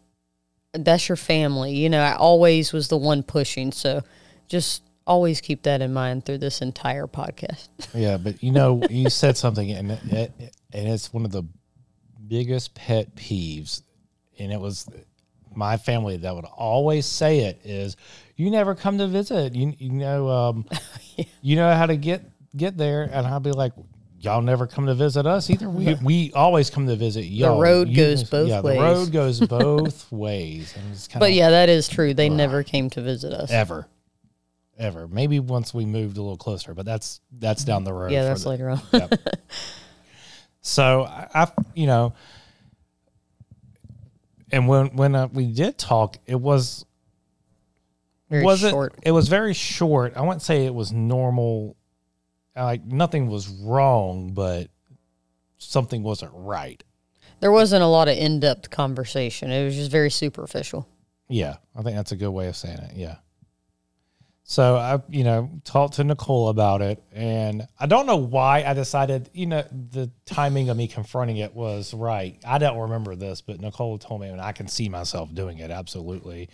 that's 0.72 1.08
your 1.08 1.16
family. 1.16 1.74
You 1.74 1.88
know, 1.88 2.00
I 2.00 2.14
always 2.14 2.72
was 2.72 2.88
the 2.88 2.96
one 2.96 3.22
pushing. 3.22 3.72
So 3.72 4.02
just 4.48 4.82
always 5.06 5.40
keep 5.40 5.62
that 5.62 5.80
in 5.80 5.92
mind 5.92 6.24
through 6.24 6.38
this 6.38 6.60
entire 6.60 7.06
podcast. 7.06 7.68
Yeah, 7.94 8.18
but 8.18 8.42
you 8.42 8.52
know, 8.52 8.82
you 8.90 9.08
said 9.08 9.36
something, 9.36 9.70
and 9.70 9.92
it, 9.92 10.32
and 10.72 10.88
it's 10.88 11.12
one 11.12 11.24
of 11.24 11.32
the 11.32 11.42
biggest 12.28 12.74
pet 12.74 13.16
peeves, 13.16 13.82
and 14.38 14.52
it 14.52 14.60
was 14.60 14.86
my 15.54 15.78
family 15.78 16.18
that 16.18 16.34
would 16.34 16.44
always 16.44 17.06
say 17.06 17.40
it 17.40 17.60
is, 17.64 17.96
"You 18.38 18.50
never 18.50 18.74
come 18.74 18.96
to 18.98 19.06
visit. 19.06 19.54
You 19.54 19.74
you 19.78 19.90
know, 19.92 20.28
um, 20.30 20.64
you 21.42 21.56
know 21.56 21.74
how 21.74 21.84
to 21.84 21.96
get 21.96 22.22
get 22.56 22.78
there," 22.78 23.02
and 23.02 23.26
I'll 23.26 23.40
be 23.40 23.52
like. 23.52 23.72
Y'all 24.20 24.42
never 24.42 24.66
come 24.66 24.86
to 24.86 24.96
visit 24.96 25.26
us 25.28 25.48
either. 25.48 25.70
We, 25.70 25.94
we 26.02 26.32
always 26.32 26.70
come 26.70 26.88
to 26.88 26.96
visit 26.96 27.22
y'all. 27.26 27.54
The 27.58 27.62
road 27.62 27.88
You- 27.88 27.96
goes 27.98 28.24
both 28.24 28.48
yeah, 28.48 28.60
ways. 28.62 28.76
The 28.76 28.82
road 28.82 29.12
goes 29.12 29.40
both 29.46 30.10
ways. 30.10 30.74
And 30.76 30.90
it's 30.90 31.06
kind 31.06 31.20
But 31.20 31.34
yeah, 31.34 31.50
that 31.50 31.68
is 31.68 31.86
true. 31.86 32.14
They 32.14 32.28
never 32.28 32.64
came 32.64 32.90
to 32.90 33.00
visit 33.00 33.32
us. 33.32 33.52
ever, 33.52 33.86
ever. 34.76 35.06
Maybe 35.06 35.38
once 35.38 35.72
we 35.72 35.86
moved 35.86 36.16
a 36.16 36.20
little 36.20 36.36
closer, 36.36 36.74
but 36.74 36.84
that's 36.84 37.20
that's 37.30 37.62
down 37.62 37.84
the 37.84 37.92
road. 37.92 38.10
Yeah, 38.10 38.24
that's 38.24 38.42
the- 38.42 38.48
later 38.48 38.70
on. 38.70 38.80
Yep. 38.92 39.14
so 40.62 41.04
I, 41.04 41.28
I, 41.32 41.52
you 41.76 41.86
know, 41.86 42.12
and 44.50 44.66
when 44.66 44.88
when 44.96 45.14
uh, 45.14 45.28
we 45.28 45.46
did 45.52 45.78
talk, 45.78 46.16
it 46.26 46.40
was 46.40 46.84
Very 48.30 48.44
wasn't 48.44 48.72
short. 48.72 48.94
it 49.02 49.12
was 49.12 49.28
very 49.28 49.54
short. 49.54 50.16
I 50.16 50.22
wouldn't 50.22 50.42
say 50.42 50.66
it 50.66 50.74
was 50.74 50.92
normal. 50.92 51.76
Uh, 52.56 52.64
like 52.64 52.84
nothing 52.84 53.28
was 53.28 53.48
wrong, 53.48 54.32
but 54.32 54.68
something 55.58 56.02
wasn't 56.02 56.32
right. 56.34 56.82
There 57.40 57.52
wasn't 57.52 57.82
a 57.82 57.86
lot 57.86 58.08
of 58.08 58.16
in 58.16 58.40
depth 58.40 58.70
conversation. 58.70 59.50
It 59.50 59.64
was 59.64 59.76
just 59.76 59.90
very 59.90 60.10
superficial. 60.10 60.88
Yeah, 61.28 61.56
I 61.76 61.82
think 61.82 61.96
that's 61.96 62.12
a 62.12 62.16
good 62.16 62.30
way 62.30 62.48
of 62.48 62.56
saying 62.56 62.78
it. 62.78 62.92
Yeah. 62.96 63.16
So 64.50 64.76
I, 64.76 64.98
you 65.10 65.24
know, 65.24 65.50
talked 65.64 65.94
to 65.94 66.04
Nicole 66.04 66.48
about 66.48 66.80
it, 66.80 67.02
and 67.12 67.68
I 67.78 67.84
don't 67.84 68.06
know 68.06 68.16
why 68.16 68.64
I 68.64 68.72
decided, 68.72 69.28
you 69.34 69.44
know, 69.44 69.62
the 69.70 70.10
timing 70.24 70.70
of 70.70 70.76
me 70.76 70.88
confronting 70.88 71.36
it 71.36 71.54
was 71.54 71.92
right. 71.92 72.38
I 72.46 72.56
don't 72.56 72.78
remember 72.78 73.14
this, 73.14 73.42
but 73.42 73.60
Nicole 73.60 73.98
told 73.98 74.22
me, 74.22 74.28
and 74.28 74.40
I 74.40 74.52
can 74.52 74.66
see 74.66 74.88
myself 74.88 75.34
doing 75.34 75.58
it 75.58 75.70
absolutely. 75.70 76.48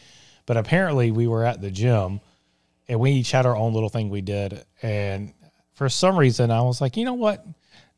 But 0.46 0.56
apparently, 0.56 1.10
we 1.10 1.26
were 1.26 1.44
at 1.44 1.60
the 1.60 1.70
gym, 1.70 2.20
and 2.88 3.00
we 3.00 3.12
each 3.12 3.30
had 3.30 3.46
our 3.46 3.56
own 3.56 3.72
little 3.72 3.88
thing 3.88 4.10
we 4.10 4.20
did, 4.20 4.64
and 4.82 5.32
for 5.74 5.88
some 5.88 6.16
reason, 6.16 6.50
I 6.50 6.60
was 6.62 6.80
like, 6.80 6.96
you 6.96 7.04
know 7.04 7.14
what? 7.14 7.44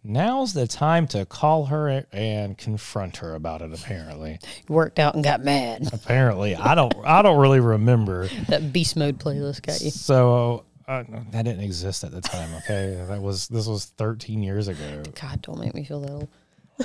now's 0.06 0.52
the 0.52 0.66
time 0.66 1.06
to 1.08 1.26
call 1.26 1.66
her 1.66 2.04
and 2.12 2.56
confront 2.56 3.18
her 3.18 3.34
about 3.34 3.62
it. 3.62 3.72
Apparently, 3.72 4.38
Worked 4.68 4.98
out 4.98 5.14
and 5.14 5.24
got 5.24 5.42
mad. 5.42 5.88
apparently, 5.92 6.54
I 6.54 6.74
don't, 6.74 6.94
I 7.04 7.22
don't 7.22 7.38
really 7.38 7.60
remember. 7.60 8.28
that 8.48 8.72
beast 8.72 8.96
mode 8.96 9.18
playlist 9.18 9.62
got 9.62 9.80
you. 9.80 9.90
So 9.90 10.64
uh, 10.88 11.04
that 11.32 11.44
didn't 11.44 11.62
exist 11.62 12.04
at 12.04 12.12
the 12.12 12.20
time. 12.20 12.54
Okay, 12.58 13.04
that 13.08 13.20
was 13.20 13.48
this 13.48 13.66
was 13.66 13.86
13 13.96 14.42
years 14.42 14.68
ago, 14.68 15.02
God, 15.20 15.42
don't 15.42 15.58
make 15.58 15.74
me 15.74 15.84
feel 15.84 16.08
old. 16.08 16.28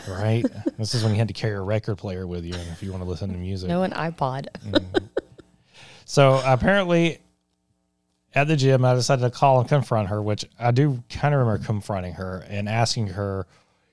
right? 0.07 0.45
this 0.77 0.95
is 0.95 1.03
when 1.03 1.11
you 1.11 1.19
had 1.19 1.27
to 1.27 1.33
carry 1.33 1.55
a 1.55 1.61
record 1.61 1.97
player 1.97 2.25
with 2.25 2.45
you 2.45 2.53
if 2.53 2.81
you 2.81 2.91
want 2.91 3.03
to 3.03 3.09
listen 3.09 3.31
to 3.31 3.37
music. 3.37 3.67
No, 3.67 3.83
an 3.83 3.91
iPod. 3.91 4.47
So 6.11 6.41
apparently, 6.45 7.19
at 8.35 8.49
the 8.49 8.57
gym, 8.57 8.83
I 8.83 8.95
decided 8.95 9.21
to 9.21 9.31
call 9.31 9.61
and 9.61 9.69
confront 9.69 10.09
her, 10.09 10.21
which 10.21 10.43
I 10.59 10.71
do 10.71 11.01
kind 11.09 11.33
of 11.33 11.39
remember 11.39 11.63
confronting 11.63 12.15
her 12.15 12.45
and 12.49 12.67
asking 12.67 13.07
her, 13.07 13.47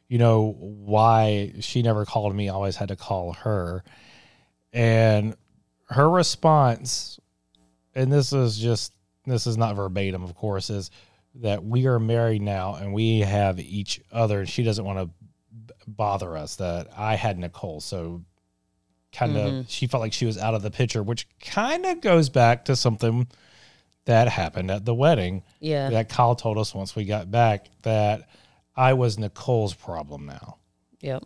you 0.09 0.19
know, 0.19 0.57
why 0.59 1.53
she 1.61 1.81
never 1.81 2.05
called 2.05 2.35
me. 2.35 2.49
Always 2.49 2.75
had 2.75 2.89
to 2.89 2.97
call 2.97 3.35
her. 3.35 3.85
And 4.73 5.37
her 5.91 6.11
response, 6.11 7.21
and 7.95 8.13
this 8.13 8.33
is 8.33 8.59
just, 8.59 8.93
this 9.25 9.47
is 9.47 9.57
not 9.57 9.77
verbatim, 9.77 10.25
of 10.25 10.35
course, 10.35 10.71
is 10.71 10.91
that 11.37 11.65
we 11.65 11.87
are 11.87 12.01
married 12.01 12.43
now 12.43 12.75
and 12.75 12.93
we 12.93 13.21
have 13.21 13.61
each 13.61 14.01
other. 14.11 14.41
And 14.41 14.49
she 14.49 14.65
doesn't 14.65 14.85
want 14.85 14.99
to 14.99 15.11
bother 15.87 16.37
us 16.37 16.57
that 16.57 16.89
I 16.97 17.15
had 17.15 17.39
Nicole. 17.39 17.81
So 17.81 18.25
kind 19.12 19.37
of 19.37 19.53
mm-hmm. 19.53 19.61
she 19.69 19.87
felt 19.87 20.00
like 20.00 20.12
she 20.12 20.27
was 20.27 20.38
out 20.38 20.55
of 20.55 20.62
the 20.62 20.71
picture, 20.71 21.03
which 21.03 21.27
kind 21.41 21.87
of 21.87 22.00
goes 22.00 22.29
back 22.29 22.65
to 22.67 22.77
something 22.77 23.29
that 24.05 24.29
happened 24.29 24.71
at 24.71 24.85
the 24.85 24.95
wedding 24.95 25.43
Yeah. 25.61 25.91
that 25.91 26.09
Kyle 26.09 26.35
told 26.35 26.59
us 26.59 26.75
once 26.75 26.97
we 26.97 27.05
got 27.05 27.31
back 27.31 27.69
that 27.83 28.29
I 28.75 28.95
was 28.95 29.19
Nicole's 29.19 29.75
problem 29.75 30.27
now. 30.27 30.57
Yep. 31.00 31.25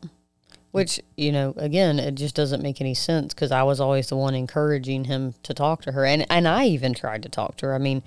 Which, 0.73 1.01
you 1.17 1.33
know, 1.33 1.55
again, 1.59 1.99
it 1.99 2.15
just 2.15 2.35
doesn't 2.35 2.62
make 2.62 2.81
any 2.81 2.95
sense 2.95 3.35
because 3.35 3.53
I 3.53 3.62
was 3.62 3.79
always 3.79 4.09
the 4.09 4.17
one 4.17 4.35
encouraging 4.35 5.05
him 5.05 5.35
to 5.43 5.53
talk 5.53 5.83
to 5.83 5.93
her. 5.93 6.05
And, 6.05 6.27
and 6.31 6.49
I 6.49 6.65
even 6.67 6.95
tried 6.95 7.23
to 7.25 7.29
talk 7.29 7.57
to 7.59 7.67
her. 7.67 7.75
I 7.75 7.79
mean, 7.79 8.03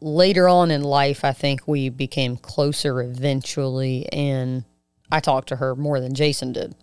later 0.00 0.48
on 0.48 0.70
in 0.70 0.82
life, 0.82 1.24
I 1.24 1.32
think 1.32 1.66
we 1.66 1.88
became 1.88 2.36
closer 2.36 3.00
eventually, 3.00 4.10
and 4.12 4.64
I 5.10 5.20
talked 5.20 5.48
to 5.48 5.56
her 5.56 5.74
more 5.74 6.00
than 6.00 6.14
Jason 6.14 6.52
did. 6.52 6.74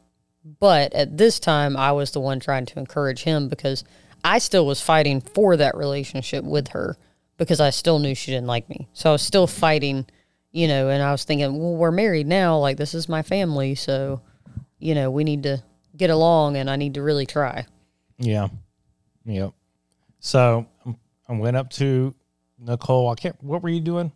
But 0.59 0.93
at 0.93 1.17
this 1.17 1.39
time, 1.39 1.75
I 1.75 1.91
was 1.91 2.11
the 2.11 2.19
one 2.19 2.39
trying 2.39 2.67
to 2.67 2.79
encourage 2.79 3.23
him 3.23 3.49
because 3.49 3.83
I 4.23 4.37
still 4.37 4.65
was 4.67 4.79
fighting 4.79 5.19
for 5.19 5.57
that 5.57 5.75
relationship 5.75 6.45
with 6.45 6.69
her 6.69 6.97
because 7.37 7.59
I 7.59 7.71
still 7.71 7.97
knew 7.97 8.13
she 8.13 8.31
didn't 8.31 8.47
like 8.47 8.69
me. 8.69 8.87
So 8.93 9.09
I 9.09 9.13
was 9.13 9.23
still 9.23 9.47
fighting, 9.47 10.05
you 10.51 10.67
know, 10.67 10.89
and 10.89 11.01
I 11.01 11.11
was 11.11 11.23
thinking, 11.23 11.57
well, 11.59 11.75
we're 11.75 11.91
married 11.91 12.27
now. 12.27 12.59
Like, 12.59 12.77
this 12.77 12.93
is 12.93 13.09
my 13.09 13.23
family. 13.23 13.73
So, 13.73 14.21
you 14.77 14.93
know, 14.93 15.09
we 15.09 15.23
need 15.23 15.43
to 15.43 15.63
get 15.97 16.11
along 16.11 16.57
and 16.57 16.69
I 16.69 16.75
need 16.75 16.93
to 16.93 17.01
really 17.01 17.25
try. 17.25 17.65
Yeah. 18.19 18.49
Yep. 19.25 19.53
So 20.19 20.67
um, 20.85 20.97
I 21.27 21.33
went 21.33 21.57
up 21.57 21.71
to 21.71 22.13
Nicole. 22.59 23.09
I 23.09 23.15
can't, 23.15 23.35
what 23.43 23.63
were 23.63 23.69
you 23.69 23.81
doing? 23.81 24.11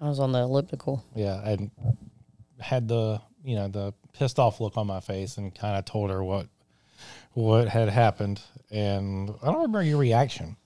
I 0.00 0.08
was 0.08 0.20
on 0.20 0.30
the 0.30 0.38
elliptical. 0.40 1.04
Yeah. 1.14 1.34
I 1.34 1.58
had 2.60 2.86
the, 2.86 3.20
you 3.44 3.56
know, 3.56 3.68
the 3.68 3.92
pissed 4.12 4.38
off 4.38 4.60
look 4.60 4.76
on 4.76 4.86
my 4.86 5.00
face 5.00 5.36
and 5.36 5.54
kind 5.54 5.78
of 5.78 5.84
told 5.84 6.10
her 6.10 6.22
what, 6.22 6.46
what 7.32 7.68
had 7.68 7.88
happened. 7.88 8.40
And 8.70 9.30
I 9.42 9.46
don't 9.46 9.56
remember 9.56 9.82
your 9.82 9.98
reaction. 9.98 10.56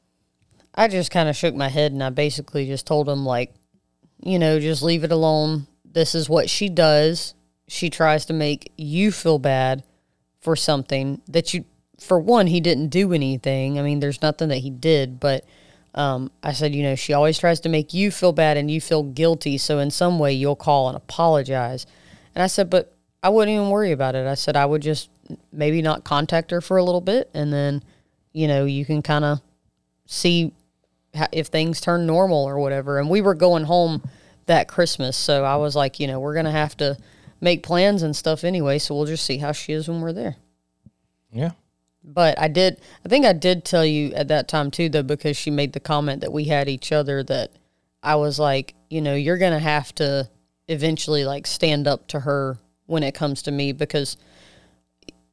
I 0.75 0.88
just 0.88 1.11
kind 1.11 1.29
of 1.29 1.37
shook 1.37 1.55
my 1.55 1.69
head 1.69 1.93
and 1.93 2.03
I 2.03 2.11
basically 2.11 2.67
just 2.67 2.87
told 2.87 3.09
him, 3.09 3.25
like, 3.25 3.55
you 4.23 4.38
know, 4.38 4.61
just 4.61 4.83
leave 4.83 5.05
it 5.05 5.12
alone. 5.12 5.67
This 5.85 6.15
is 6.15 6.29
what 6.29 6.50
she 6.50 6.69
does. 6.69 7.35
She 7.69 7.91
tries 7.91 8.26
to 8.26 8.33
make 8.33 8.73
you 8.76 9.11
feel 9.11 9.38
bad 9.38 9.85
for 10.41 10.55
something 10.55 11.23
that 11.29 11.55
you, 11.55 11.65
for 11.99 12.21
one, 12.21 12.47
he 12.47 12.61
didn't 12.61 12.88
do 12.88 13.12
anything. 13.12 13.79
I 13.79 13.83
mean, 13.83 14.00
there's 14.00 14.23
nothing 14.23 14.49
that 14.49 14.59
he 14.59 14.71
did, 14.71 15.19
but 15.19 15.45
um, 15.95 16.31
I 16.43 16.53
said, 16.53 16.75
you 16.75 16.83
know, 16.83 16.95
she 16.95 17.15
always 17.15 17.38
tries 17.38 17.61
to 17.61 17.71
make 17.71 17.95
you 17.95 18.11
feel 18.11 18.33
bad 18.33 18.59
and 18.59 18.71
you 18.71 18.81
feel 18.81 19.03
guilty. 19.03 19.57
So 19.57 19.79
in 19.79 19.91
some 19.91 20.19
way, 20.19 20.33
you'll 20.33 20.55
call 20.57 20.88
and 20.88 20.97
apologize. 20.97 21.87
And 22.35 22.43
I 22.43 22.49
said, 22.49 22.69
but 22.69 22.96
I 23.26 23.28
wouldn't 23.28 23.52
even 23.52 23.71
worry 23.71 23.90
about 23.90 24.14
it. 24.14 24.25
I 24.25 24.35
said, 24.35 24.54
I 24.54 24.64
would 24.64 24.83
just 24.83 25.11
maybe 25.50 25.83
not 25.83 26.04
contact 26.04 26.52
her 26.52 26.61
for 26.61 26.76
a 26.76 26.85
little 26.85 27.00
bit 27.00 27.28
and 27.35 27.52
then, 27.52 27.83
you 28.33 28.47
know, 28.47 28.66
you 28.66 28.85
can 28.85 29.02
kind 29.02 29.25
of 29.25 29.40
see 30.06 30.52
ho- 31.12 31.26
if 31.33 31.49
things 31.49 31.80
turn 31.80 32.06
normal 32.06 32.45
or 32.45 32.61
whatever. 32.61 33.00
And 33.00 33.11
we 33.11 33.23
were 33.23 33.35
going 33.35 33.64
home 33.64 34.09
that 34.45 34.68
Christmas, 34.68 35.16
so 35.16 35.42
I 35.42 35.56
was 35.56 35.75
like, 35.75 35.99
you 35.99 36.06
know, 36.06 36.21
we're 36.21 36.37
gonna 36.37 36.52
have 36.52 36.76
to 36.76 36.97
make 37.40 37.64
plans 37.64 38.04
and 38.04 38.14
stuff 38.14 38.45
anyway. 38.45 38.78
So 38.78 38.95
we'll 38.95 39.06
just 39.06 39.26
see 39.26 39.38
how 39.38 39.50
she 39.50 39.73
is 39.73 39.88
when 39.88 40.02
we're 40.02 40.12
there. 40.12 40.37
Yeah. 41.33 41.50
But 42.04 42.38
I 42.38 42.47
did, 42.47 42.80
I 43.04 43.09
think 43.09 43.26
I 43.26 43.33
did 43.33 43.64
tell 43.64 43.85
you 43.85 44.12
at 44.12 44.28
that 44.28 44.47
time 44.47 44.71
too, 44.71 44.88
though, 44.88 45.02
because 45.02 45.37
she 45.37 45.50
made 45.50 45.73
the 45.73 45.80
comment 45.80 46.21
that 46.21 46.33
we 46.33 46.45
had 46.45 46.68
each 46.68 46.92
other 46.92 47.25
that 47.25 47.50
I 48.04 48.14
was 48.14 48.38
like, 48.38 48.76
you 48.88 49.00
know, 49.00 49.16
you're 49.16 49.37
gonna 49.37 49.59
have 49.59 49.92
to 49.97 50.30
eventually 50.68 51.25
like 51.25 51.49
stand 51.49 51.88
up 51.88 52.06
to 52.06 52.21
her 52.21 52.61
when 52.87 53.02
it 53.02 53.14
comes 53.14 53.43
to 53.43 53.50
me 53.50 53.73
because, 53.73 54.16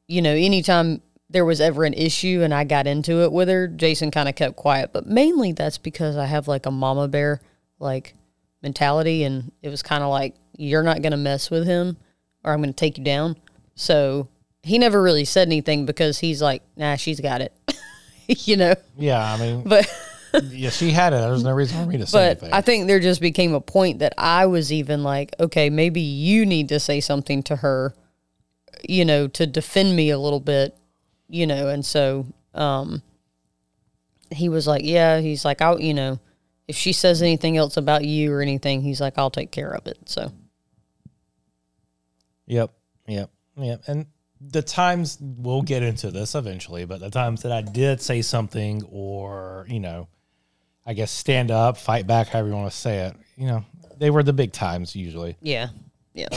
you 0.07 0.21
know, 0.21 0.33
anytime 0.33 1.01
there 1.29 1.45
was 1.45 1.61
ever 1.61 1.83
an 1.83 1.93
issue 1.93 2.41
and 2.43 2.53
I 2.53 2.63
got 2.63 2.85
into 2.87 3.23
it 3.23 3.31
with 3.31 3.47
her, 3.49 3.67
Jason 3.67 4.11
kind 4.11 4.29
of 4.29 4.35
kept 4.35 4.55
quiet. 4.55 4.91
But 4.93 5.07
mainly 5.07 5.51
that's 5.51 5.77
because 5.77 6.17
I 6.17 6.25
have 6.25 6.47
like 6.47 6.65
a 6.65 6.71
mama 6.71 7.07
bear 7.07 7.41
like 7.79 8.13
mentality, 8.61 9.23
and 9.23 9.51
it 9.61 9.69
was 9.69 9.83
kind 9.83 10.03
of 10.03 10.09
like 10.09 10.35
you're 10.57 10.83
not 10.83 11.01
gonna 11.01 11.17
mess 11.17 11.49
with 11.49 11.65
him, 11.65 11.97
or 12.43 12.53
I'm 12.53 12.61
gonna 12.61 12.73
take 12.73 12.97
you 12.97 13.03
down. 13.03 13.35
So 13.75 14.27
he 14.61 14.77
never 14.77 15.01
really 15.01 15.25
said 15.25 15.47
anything 15.47 15.85
because 15.85 16.19
he's 16.19 16.41
like, 16.41 16.61
nah, 16.77 16.95
she's 16.95 17.19
got 17.19 17.41
it, 17.41 17.53
you 18.27 18.55
know. 18.55 18.75
Yeah. 18.97 19.33
I 19.33 19.37
mean, 19.37 19.63
But 19.63 19.89
yeah, 20.49 20.69
she 20.69 20.91
had 20.91 21.13
it. 21.13 21.17
There 21.17 21.31
was 21.31 21.43
no 21.43 21.53
reason 21.53 21.83
for 21.83 21.89
me 21.89 21.97
to 21.97 22.07
say 22.07 22.17
but 22.17 22.23
anything. 22.23 22.53
I 22.53 22.61
think 22.61 22.87
there 22.87 22.99
just 22.99 23.21
became 23.21 23.53
a 23.53 23.61
point 23.61 23.99
that 23.99 24.13
I 24.17 24.45
was 24.45 24.71
even 24.71 25.03
like, 25.03 25.35
okay, 25.39 25.69
maybe 25.69 26.01
you 26.01 26.45
need 26.45 26.69
to 26.69 26.79
say 26.79 26.99
something 26.99 27.43
to 27.43 27.57
her, 27.57 27.93
you 28.87 29.05
know, 29.05 29.27
to 29.29 29.45
defend 29.45 29.95
me 29.95 30.09
a 30.09 30.19
little 30.19 30.39
bit, 30.39 30.77
you 31.29 31.45
know. 31.45 31.67
And 31.67 31.85
so 31.85 32.25
um, 32.53 33.01
he 34.31 34.49
was 34.49 34.67
like, 34.67 34.83
yeah, 34.83 35.19
he's 35.19 35.45
like, 35.45 35.61
I'll, 35.61 35.79
you 35.79 35.93
know, 35.93 36.19
if 36.67 36.75
she 36.75 36.93
says 36.93 37.21
anything 37.21 37.57
else 37.57 37.77
about 37.77 38.05
you 38.05 38.33
or 38.33 38.41
anything, 38.41 38.81
he's 38.81 39.01
like, 39.01 39.17
I'll 39.17 39.29
take 39.29 39.51
care 39.51 39.71
of 39.71 39.85
it. 39.87 39.97
So 40.05 40.31
Yep. 42.47 42.71
Yep. 43.07 43.29
Yep. 43.57 43.81
And 43.87 44.05
the 44.41 44.61
times 44.61 45.17
we'll 45.21 45.61
get 45.61 45.83
into 45.83 46.11
this 46.11 46.35
eventually, 46.35 46.85
but 46.85 46.99
the 46.99 47.09
times 47.09 47.43
that 47.43 47.51
I 47.51 47.61
did 47.61 48.01
say 48.01 48.21
something 48.21 48.83
or, 48.91 49.65
you 49.69 49.79
know, 49.79 50.07
I 50.85 50.93
guess 50.93 51.11
stand 51.11 51.51
up, 51.51 51.77
fight 51.77 52.07
back, 52.07 52.27
however 52.27 52.49
you 52.49 52.55
want 52.55 52.71
to 52.71 52.77
say 52.77 52.99
it, 53.07 53.15
you 53.37 53.47
know, 53.47 53.65
they 53.97 54.09
were 54.09 54.23
the 54.23 54.33
big 54.33 54.51
times 54.51 54.95
usually. 54.95 55.37
yeah, 55.41 55.69
yeah, 56.13 56.27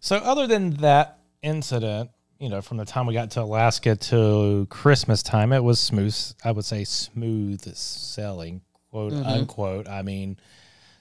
So 0.00 0.16
other 0.16 0.46
than 0.46 0.74
that 0.76 1.18
incident, 1.42 2.10
you 2.38 2.48
know, 2.48 2.60
from 2.60 2.76
the 2.76 2.84
time 2.84 3.06
we 3.06 3.14
got 3.14 3.30
to 3.32 3.42
Alaska 3.42 3.96
to 3.96 4.66
Christmas 4.68 5.22
time, 5.22 5.52
it 5.52 5.62
was 5.62 5.80
smooth. 5.80 6.16
I 6.44 6.50
would 6.52 6.64
say 6.64 6.84
smooth 6.84 7.62
sailing, 7.74 8.60
quote 8.90 9.12
mm-hmm. 9.12 9.26
unquote. 9.26 9.88
I 9.88 10.02
mean, 10.02 10.38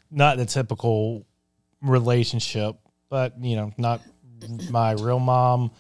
not 0.10 0.38
the 0.38 0.46
typical 0.46 1.26
relationship, 1.82 2.78
but 3.10 3.34
you 3.42 3.56
know, 3.56 3.74
not 3.78 4.02
my 4.70 4.94
real 4.94 5.20
mom 5.20 5.72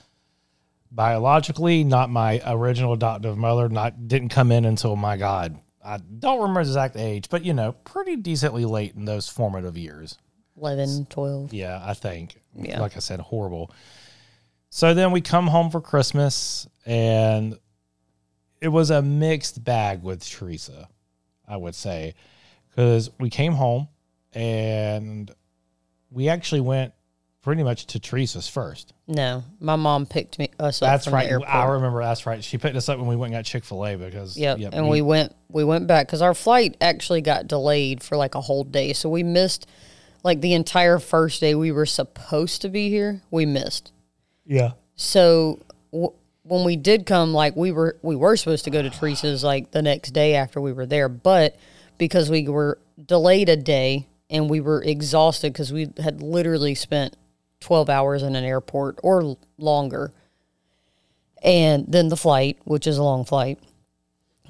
biologically, 0.91 1.83
not 1.83 2.09
my 2.09 2.41
original 2.45 2.93
adoptive 2.93 3.37
mother. 3.37 3.69
Not 3.69 4.07
didn't 4.07 4.29
come 4.29 4.51
in 4.51 4.65
until 4.65 4.95
my 4.95 5.17
God, 5.17 5.59
I 5.83 5.97
don't 5.97 6.39
remember 6.39 6.63
the 6.63 6.69
exact 6.69 6.95
age, 6.95 7.29
but 7.29 7.43
you 7.43 7.53
know, 7.53 7.73
pretty 7.73 8.15
decently 8.15 8.65
late 8.65 8.95
in 8.95 9.05
those 9.05 9.27
formative 9.27 9.77
years. 9.77 10.17
11, 10.57 11.07
12. 11.09 11.53
Yeah, 11.53 11.81
I 11.83 11.93
think. 11.93 12.39
Yeah. 12.55 12.79
Like 12.79 12.95
I 12.95 12.99
said, 12.99 13.19
horrible. 13.19 13.71
So 14.69 14.93
then 14.93 15.11
we 15.11 15.21
come 15.21 15.47
home 15.47 15.69
for 15.69 15.81
Christmas, 15.81 16.67
and 16.85 17.57
it 18.61 18.69
was 18.69 18.91
a 18.91 19.01
mixed 19.01 19.63
bag 19.63 20.03
with 20.03 20.27
Teresa, 20.27 20.87
I 21.47 21.57
would 21.57 21.75
say, 21.75 22.15
because 22.69 23.09
we 23.19 23.29
came 23.29 23.53
home 23.53 23.89
and 24.31 25.29
we 26.09 26.29
actually 26.29 26.61
went 26.61 26.93
pretty 27.43 27.61
much 27.61 27.85
to 27.87 27.99
Teresa's 27.99 28.47
first. 28.47 28.93
No, 29.07 29.43
my 29.59 29.75
mom 29.75 30.05
picked 30.07 30.39
me 30.39 30.49
us 30.59 30.81
up 30.81 30.87
That's 30.87 31.05
from 31.05 31.13
right. 31.13 31.25
the 31.25 31.31
airport. 31.33 31.49
I 31.53 31.65
remember 31.65 32.01
that's 32.01 32.25
right. 32.25 32.43
She 32.43 32.57
picked 32.57 32.75
us 32.75 32.89
up 32.89 32.97
when 32.97 33.07
we 33.07 33.15
went 33.15 33.33
and 33.33 33.39
got 33.39 33.45
Chick 33.45 33.63
fil 33.65 33.85
A 33.85 33.95
because, 33.95 34.35
Yep. 34.37 34.57
yep, 34.59 34.73
and 34.73 34.89
we 34.89 35.01
went 35.01 35.35
we 35.49 35.63
went 35.63 35.85
back 35.87 36.07
because 36.07 36.21
our 36.21 36.33
flight 36.33 36.75
actually 36.81 37.21
got 37.21 37.45
delayed 37.47 38.01
for 38.01 38.17
like 38.17 38.33
a 38.33 38.41
whole 38.41 38.63
day, 38.63 38.93
so 38.93 39.09
we 39.09 39.21
missed 39.23 39.67
like 40.23 40.41
the 40.41 40.53
entire 40.53 40.97
first 40.99 41.41
day 41.41 41.53
we 41.53 41.71
were 41.71 41.85
supposed 41.85 42.61
to 42.63 42.69
be 42.69 42.89
here. 42.89 43.21
We 43.29 43.45
missed. 43.45 43.91
yeah. 44.45 44.71
So 44.95 45.59
w- 45.91 46.13
when 46.43 46.63
we 46.63 46.75
did 46.77 47.05
come, 47.05 47.33
like 47.33 47.55
we 47.55 47.71
were 47.71 47.97
we 48.01 48.15
were 48.15 48.37
supposed 48.37 48.63
to 48.65 48.69
go 48.71 48.81
to 48.81 48.89
Teresa's 48.89 49.43
like 49.43 49.71
the 49.71 49.81
next 49.81 50.11
day 50.11 50.35
after 50.35 50.61
we 50.61 50.71
were 50.71 50.85
there, 50.85 51.09
but 51.09 51.55
because 51.97 52.29
we 52.29 52.47
were 52.47 52.79
delayed 53.05 53.49
a 53.49 53.57
day 53.57 54.07
and 54.29 54.49
we 54.49 54.61
were 54.61 54.81
exhausted 54.81 55.51
because 55.53 55.73
we 55.73 55.89
had 56.01 56.21
literally 56.21 56.73
spent 56.75 57.15
12 57.63 57.89
hours 57.89 58.23
in 58.23 58.35
an 58.35 58.43
airport 58.43 58.99
or 59.01 59.37
longer. 59.57 60.11
And 61.41 61.85
then 61.87 62.09
the 62.09 62.17
flight, 62.17 62.59
which 62.63 62.87
is 62.87 62.97
a 62.97 63.03
long 63.03 63.25
flight. 63.25 63.59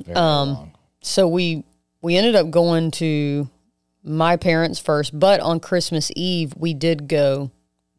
Very 0.03 0.15
long. 0.55 0.72
So 1.01 1.27
we 1.27 1.63
we 2.01 2.17
ended 2.17 2.36
up 2.36 2.51
going 2.51 2.91
to 2.91 3.50
my 4.03 4.36
parents 4.36 4.79
first, 4.79 5.17
but 5.17 5.39
on 5.39 5.60
Christmas 5.60 6.12
Eve 6.15 6.53
we 6.58 6.74
did 6.74 7.08
go 7.08 7.51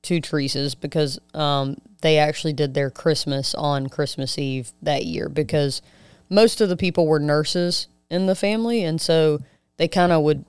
to 0.03 0.21
Teresa's 0.21 0.75
because 0.75 1.19
um, 1.33 1.77
they 2.03 2.19
actually 2.19 2.53
did 2.53 2.75
their 2.75 2.91
Christmas 2.91 3.55
on 3.55 3.89
Christmas 3.89 4.37
Eve 4.39 4.73
that 4.83 5.07
year 5.07 5.29
because 5.29 5.81
most 6.29 6.61
of 6.61 6.69
the 6.69 6.77
people 6.77 7.07
were 7.07 7.19
nurses 7.19 7.89
in 8.11 8.27
the 8.27 8.35
family, 8.35 8.85
and 8.85 9.01
so 9.01 9.41
they 9.77 9.89
kind 9.89 10.13
of 10.13 10.23
would 10.23 10.45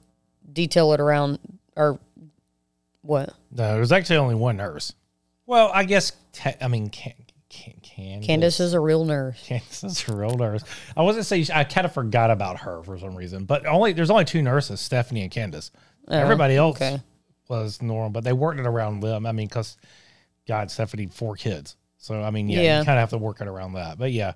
detail 0.51 0.91
it 0.93 0.99
around 0.99 1.39
or 1.75 1.99
what 3.05 3.29
No, 3.51 3.71
there 3.71 3.79
was 3.79 3.91
actually 3.91 4.17
only 4.17 4.35
one 4.35 4.57
nurse. 4.57 4.93
Well, 5.45 5.69
I 5.73 5.85
guess 5.85 6.11
ca- 6.35 6.55
I 6.61 6.67
mean 6.67 6.89
can, 6.89 7.13
can, 7.49 7.73
Candace. 7.81 8.25
Candace 8.27 8.59
is 8.59 8.73
a 8.73 8.79
real 8.79 9.05
nurse. 9.05 9.41
Candace 9.45 9.83
is 9.83 10.07
a 10.09 10.15
real 10.15 10.35
nurse. 10.37 10.63
I 10.97 11.01
wasn't 11.03 11.25
saying 11.25 11.47
I 11.53 11.63
kind 11.63 11.85
of 11.85 11.93
forgot 11.93 12.31
about 12.31 12.59
her 12.61 12.81
for 12.83 12.97
some 12.97 13.15
reason, 13.15 13.45
but 13.45 13.65
only 13.65 13.93
there's 13.93 14.09
only 14.09 14.25
two 14.25 14.41
nurses, 14.41 14.81
Stephanie 14.81 15.21
and 15.21 15.31
Candace. 15.31 15.71
Oh, 16.07 16.17
Everybody 16.17 16.55
else 16.55 16.77
okay. 16.77 17.01
was 17.47 17.81
normal, 17.81 18.09
but 18.09 18.23
they 18.23 18.33
worked 18.33 18.59
it 18.59 18.65
around 18.67 18.99
them. 19.01 19.25
I 19.25 19.31
mean, 19.31 19.47
because 19.47 19.77
God, 20.47 20.69
Stephanie 20.71 21.07
four 21.07 21.35
kids, 21.35 21.75
so 21.97 22.21
I 22.21 22.31
mean, 22.31 22.49
yeah, 22.49 22.61
Yeah. 22.61 22.79
you 22.79 22.85
kind 22.85 22.97
of 22.97 23.01
have 23.01 23.09
to 23.11 23.17
work 23.17 23.41
it 23.41 23.47
around 23.47 23.73
that. 23.73 23.97
But 23.97 24.11
yeah, 24.11 24.33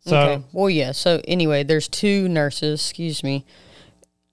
so 0.00 0.16
okay. 0.18 0.44
Well, 0.52 0.70
yeah. 0.70 0.92
So 0.92 1.20
anyway, 1.26 1.62
there's 1.64 1.88
two 1.88 2.28
nurses. 2.28 2.80
Excuse 2.80 3.22
me. 3.22 3.44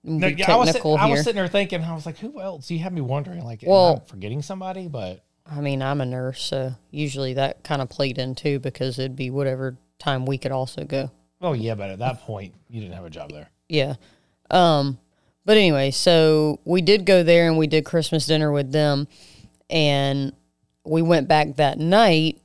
No, 0.08 0.26
yeah, 0.26 0.52
I 0.52 0.56
was, 0.56 0.72
sit- 0.72 0.84
I 0.84 1.06
was 1.06 1.20
sitting 1.20 1.36
there 1.36 1.48
thinking, 1.48 1.82
I 1.82 1.94
was 1.94 2.06
like, 2.06 2.18
who 2.18 2.40
else? 2.40 2.70
You 2.70 2.78
had 2.78 2.92
me 2.92 3.00
wondering, 3.00 3.44
like, 3.44 3.62
Well- 3.66 4.00
forgetting 4.06 4.42
somebody, 4.42 4.88
but 4.88 5.22
I 5.50 5.60
mean, 5.60 5.82
I'm 5.82 6.00
a 6.00 6.06
nurse, 6.06 6.42
so 6.42 6.72
usually 6.90 7.34
that 7.34 7.64
kind 7.64 7.80
of 7.80 7.88
played 7.88 8.18
in 8.18 8.34
too 8.34 8.58
because 8.58 8.98
it'd 8.98 9.16
be 9.16 9.30
whatever 9.30 9.76
time 9.98 10.26
we 10.26 10.38
could 10.38 10.52
also 10.52 10.84
go. 10.84 11.10
oh 11.40 11.52
yeah, 11.52 11.74
but 11.74 11.90
at 11.90 11.98
that 12.00 12.20
point, 12.22 12.54
you 12.68 12.80
didn't 12.80 12.94
have 12.94 13.04
a 13.04 13.10
job 13.10 13.30
there. 13.32 13.48
Yeah. 13.68 13.94
Um, 14.50 14.98
but 15.44 15.56
anyway, 15.56 15.90
so 15.90 16.60
we 16.64 16.82
did 16.82 17.06
go 17.06 17.22
there 17.22 17.48
and 17.48 17.56
we 17.56 17.66
did 17.66 17.84
Christmas 17.84 18.26
dinner 18.26 18.52
with 18.52 18.72
them, 18.72 19.08
and 19.70 20.32
we 20.84 21.00
went 21.02 21.28
back 21.28 21.56
that 21.56 21.78
night 21.78 22.40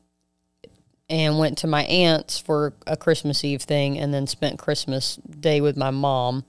and 1.09 1.37
went 1.37 1.57
to 1.59 1.67
my 1.67 1.83
aunt's 1.83 2.39
for 2.39 2.73
a 2.87 2.95
Christmas 2.95 3.43
Eve 3.43 3.61
thing, 3.61 3.99
and 3.99 4.13
then 4.13 4.25
spent 4.27 4.57
Christmas 4.59 5.17
Day 5.17 5.59
with 5.59 5.75
my 5.75 5.91
mom 5.91 6.45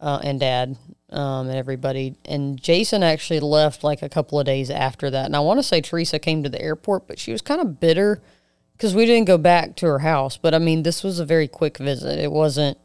uh, 0.00 0.20
and 0.22 0.40
dad 0.40 0.76
um, 1.10 1.48
and 1.48 1.56
everybody. 1.56 2.16
And 2.24 2.60
Jason 2.60 3.02
actually 3.02 3.40
left 3.40 3.84
like 3.84 4.02
a 4.02 4.08
couple 4.08 4.38
of 4.38 4.46
days 4.46 4.70
after 4.70 5.10
that. 5.10 5.26
And 5.26 5.36
I 5.36 5.40
want 5.40 5.58
to 5.58 5.62
say 5.62 5.80
Teresa 5.80 6.18
came 6.18 6.42
to 6.42 6.48
the 6.48 6.60
airport, 6.60 7.06
but 7.06 7.18
she 7.18 7.32
was 7.32 7.42
kind 7.42 7.60
of 7.60 7.80
bitter 7.80 8.22
because 8.72 8.94
we 8.94 9.06
didn't 9.06 9.26
go 9.26 9.38
back 9.38 9.76
to 9.76 9.86
her 9.86 10.00
house. 10.00 10.36
But 10.36 10.54
I 10.54 10.58
mean, 10.58 10.82
this 10.82 11.02
was 11.04 11.18
a 11.18 11.24
very 11.24 11.48
quick 11.48 11.78
visit. 11.78 12.18
It 12.18 12.32
wasn't, 12.32 12.78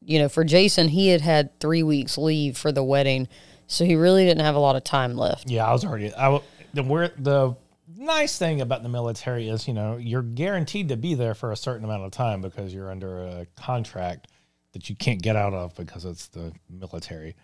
you 0.00 0.18
know, 0.18 0.28
for 0.28 0.44
Jason, 0.44 0.88
he 0.88 1.08
had 1.08 1.22
had 1.22 1.58
three 1.58 1.82
weeks 1.82 2.16
leave 2.16 2.56
for 2.56 2.70
the 2.70 2.84
wedding. 2.84 3.28
So 3.66 3.84
he 3.84 3.96
really 3.96 4.24
didn't 4.24 4.44
have 4.44 4.54
a 4.54 4.60
lot 4.60 4.76
of 4.76 4.84
time 4.84 5.16
left. 5.16 5.50
Yeah, 5.50 5.66
I 5.66 5.72
was 5.72 5.84
already. 5.84 6.14
I 6.14 6.40
the 6.72 6.84
where 6.84 7.10
the 7.18 7.56
nice 7.96 8.38
thing 8.38 8.60
about 8.60 8.84
the 8.84 8.88
military 8.88 9.48
is, 9.48 9.66
you 9.66 9.74
know, 9.74 9.96
you're 9.96 10.22
guaranteed 10.22 10.90
to 10.90 10.96
be 10.96 11.14
there 11.14 11.34
for 11.34 11.50
a 11.50 11.56
certain 11.56 11.84
amount 11.84 12.04
of 12.04 12.12
time 12.12 12.40
because 12.42 12.72
you're 12.72 12.90
under 12.90 13.22
a 13.24 13.46
contract 13.56 14.28
that 14.76 14.90
you 14.90 14.94
can't 14.96 15.22
get 15.22 15.36
out 15.36 15.54
of 15.54 15.74
because 15.74 16.04
it's 16.04 16.28
the 16.28 16.52
military. 16.68 17.34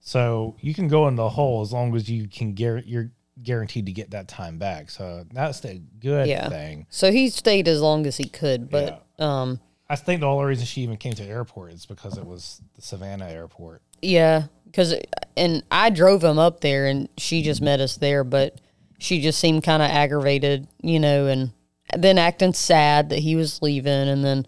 So 0.00 0.56
you 0.60 0.74
can 0.74 0.88
go 0.88 1.06
in 1.06 1.14
the 1.14 1.28
hole 1.28 1.62
as 1.62 1.72
long 1.72 1.94
as 1.94 2.10
you 2.10 2.26
can. 2.26 2.54
Gar- 2.54 2.82
you're 2.84 3.12
guaranteed 3.42 3.86
to 3.86 3.92
get 3.92 4.10
that 4.10 4.26
time 4.26 4.58
back. 4.58 4.90
So 4.90 5.24
that's 5.32 5.60
the 5.60 5.80
good 6.00 6.26
Yeah. 6.26 6.48
thing. 6.48 6.86
So 6.90 7.12
he 7.12 7.30
stayed 7.30 7.68
as 7.68 7.80
long 7.80 8.06
as 8.06 8.16
he 8.16 8.24
could. 8.24 8.68
But 8.70 9.06
um, 9.20 9.60
I 9.88 9.94
think 9.96 10.20
the 10.20 10.26
only 10.26 10.46
reason 10.46 10.66
she 10.66 10.80
even 10.82 10.96
came 10.96 11.12
to 11.12 11.22
the 11.22 11.28
airport 11.28 11.72
is 11.72 11.86
because 11.86 12.18
it 12.18 12.26
was 12.26 12.60
the 12.74 12.82
Savannah 12.82 13.28
airport. 13.28 13.82
Yeah, 14.02 14.44
because 14.66 14.94
and 15.36 15.62
I 15.70 15.90
drove 15.90 16.24
him 16.24 16.38
up 16.38 16.60
there, 16.60 16.86
and 16.86 17.08
she 17.16 17.42
just 17.42 17.62
met 17.62 17.80
us 17.80 17.96
there, 17.98 18.24
but 18.24 18.60
she 18.98 19.20
just 19.20 19.38
seemed 19.38 19.62
kind 19.62 19.82
of 19.82 19.90
aggravated, 19.90 20.66
you 20.82 20.98
know, 20.98 21.26
and 21.26 21.52
then 21.96 22.18
acting 22.18 22.52
sad 22.52 23.10
that 23.10 23.20
he 23.20 23.36
was 23.36 23.62
leaving, 23.62 24.08
and 24.08 24.24
then 24.24 24.46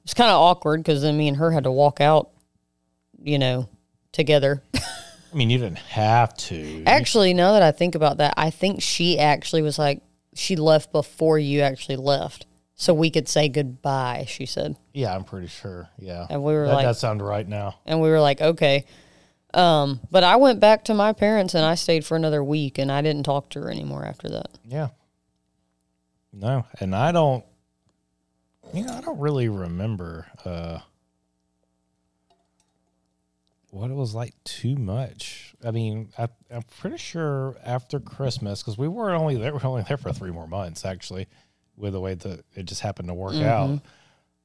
it 0.00 0.04
was 0.04 0.14
kind 0.14 0.30
of 0.30 0.40
awkward 0.40 0.80
because 0.82 1.02
then 1.02 1.16
me 1.16 1.28
and 1.28 1.36
her 1.36 1.50
had 1.52 1.64
to 1.64 1.72
walk 1.72 2.00
out, 2.00 2.30
you 3.22 3.38
know, 3.38 3.68
together. 4.12 4.62
I 4.74 5.36
mean, 5.36 5.50
you 5.50 5.58
didn't 5.58 5.78
have 5.78 6.34
to. 6.38 6.82
actually, 6.86 7.34
now 7.34 7.52
that 7.52 7.62
I 7.62 7.70
think 7.70 7.94
about 7.94 8.16
that, 8.18 8.34
I 8.36 8.50
think 8.50 8.82
she 8.82 9.18
actually 9.18 9.62
was 9.62 9.78
like 9.78 10.02
she 10.34 10.56
left 10.56 10.90
before 10.92 11.38
you 11.38 11.60
actually 11.60 11.96
left, 11.96 12.46
so 12.74 12.92
we 12.94 13.10
could 13.10 13.28
say 13.28 13.48
goodbye. 13.48 14.24
She 14.28 14.46
said. 14.46 14.76
yeah, 14.92 15.14
I'm 15.14 15.22
pretty 15.24 15.46
sure. 15.48 15.88
Yeah, 15.98 16.26
And 16.30 16.42
we 16.42 16.52
were 16.54 16.66
that 16.66 16.74
like- 16.74 16.84
does 16.86 16.98
sound 16.98 17.22
right 17.22 17.46
now. 17.46 17.76
and 17.86 18.00
we 18.00 18.08
were 18.10 18.20
like, 18.20 18.40
okay. 18.40 18.86
Um, 19.52 20.00
but 20.12 20.22
I 20.24 20.36
went 20.36 20.60
back 20.60 20.84
to 20.84 20.94
my 20.94 21.12
parents 21.12 21.54
and 21.54 21.64
I 21.64 21.74
stayed 21.74 22.04
for 22.06 22.16
another 22.16 22.42
week 22.42 22.78
and 22.78 22.90
I 22.90 23.02
didn't 23.02 23.24
talk 23.24 23.50
to 23.50 23.60
her 23.62 23.70
anymore 23.70 24.04
after 24.04 24.28
that. 24.28 24.46
Yeah. 24.64 24.88
No, 26.32 26.64
and 26.78 26.94
I 26.94 27.10
don't. 27.12 27.44
You 28.72 28.84
know, 28.84 28.92
I 28.92 29.00
don't 29.00 29.18
really 29.18 29.48
remember 29.48 30.26
uh 30.44 30.78
what 33.70 33.90
it 33.90 33.94
was 33.94 34.14
like 34.14 34.34
too 34.44 34.74
much. 34.76 35.54
I 35.64 35.70
mean, 35.70 36.10
I, 36.18 36.28
I'm 36.50 36.62
pretty 36.62 36.96
sure 36.96 37.56
after 37.64 38.00
Christmas 38.00 38.62
because 38.62 38.76
we 38.76 38.88
were 38.88 39.12
only 39.12 39.36
there. 39.36 39.52
We 39.52 39.58
were 39.58 39.66
only 39.66 39.82
there 39.88 39.96
for 39.96 40.12
three 40.12 40.30
more 40.32 40.46
months 40.48 40.84
actually, 40.84 41.28
with 41.76 41.92
the 41.92 42.00
way 42.00 42.14
that 42.14 42.44
it 42.54 42.64
just 42.64 42.80
happened 42.80 43.08
to 43.08 43.14
work 43.14 43.36
out. 43.36 43.80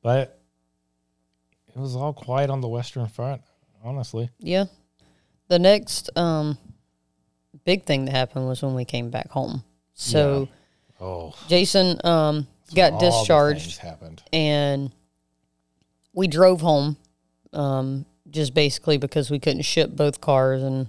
But 0.04 0.40
it 1.76 1.80
was 1.80 1.96
all 1.96 2.14
quiet 2.14 2.50
on 2.50 2.62
the 2.62 2.68
Western 2.68 3.08
Front, 3.08 3.42
honestly. 3.84 4.30
Yeah. 4.40 4.66
The 5.48 5.60
next 5.60 6.10
um 6.18 6.58
big 7.64 7.84
thing 7.86 8.06
that 8.06 8.12
happened 8.12 8.48
was 8.48 8.62
when 8.62 8.76
we 8.76 8.86
came 8.86 9.10
back 9.10 9.30
home. 9.30 9.64
So 9.94 10.48
Oh, 11.00 11.34
Jason 11.48 12.00
um 12.04 12.48
got 12.74 12.94
all 12.94 13.00
the 13.00 13.06
discharged 13.10 13.78
happened. 13.80 14.24
and 14.34 14.92
we 16.14 16.28
drove 16.28 16.62
home 16.62 16.98
um 17.54 18.06
just 18.30 18.54
basically 18.54 18.98
because 18.98 19.30
we 19.30 19.40
couldn't 19.40 19.62
ship 19.62 19.92
both 19.92 20.20
cars 20.22 20.64
and 20.64 20.88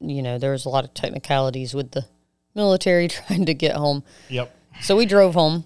you 0.00 0.22
know 0.22 0.38
there 0.38 0.52
was 0.52 0.64
a 0.64 0.68
lot 0.68 0.84
of 0.84 0.94
technicalities 0.94 1.74
with 1.74 1.90
the 1.92 2.04
military 2.54 3.08
trying 3.08 3.46
to 3.46 3.54
get 3.54 3.74
home 3.76 4.02
Yep. 4.28 4.54
So 4.80 4.96
we 4.96 5.06
drove 5.06 5.34
home. 5.34 5.64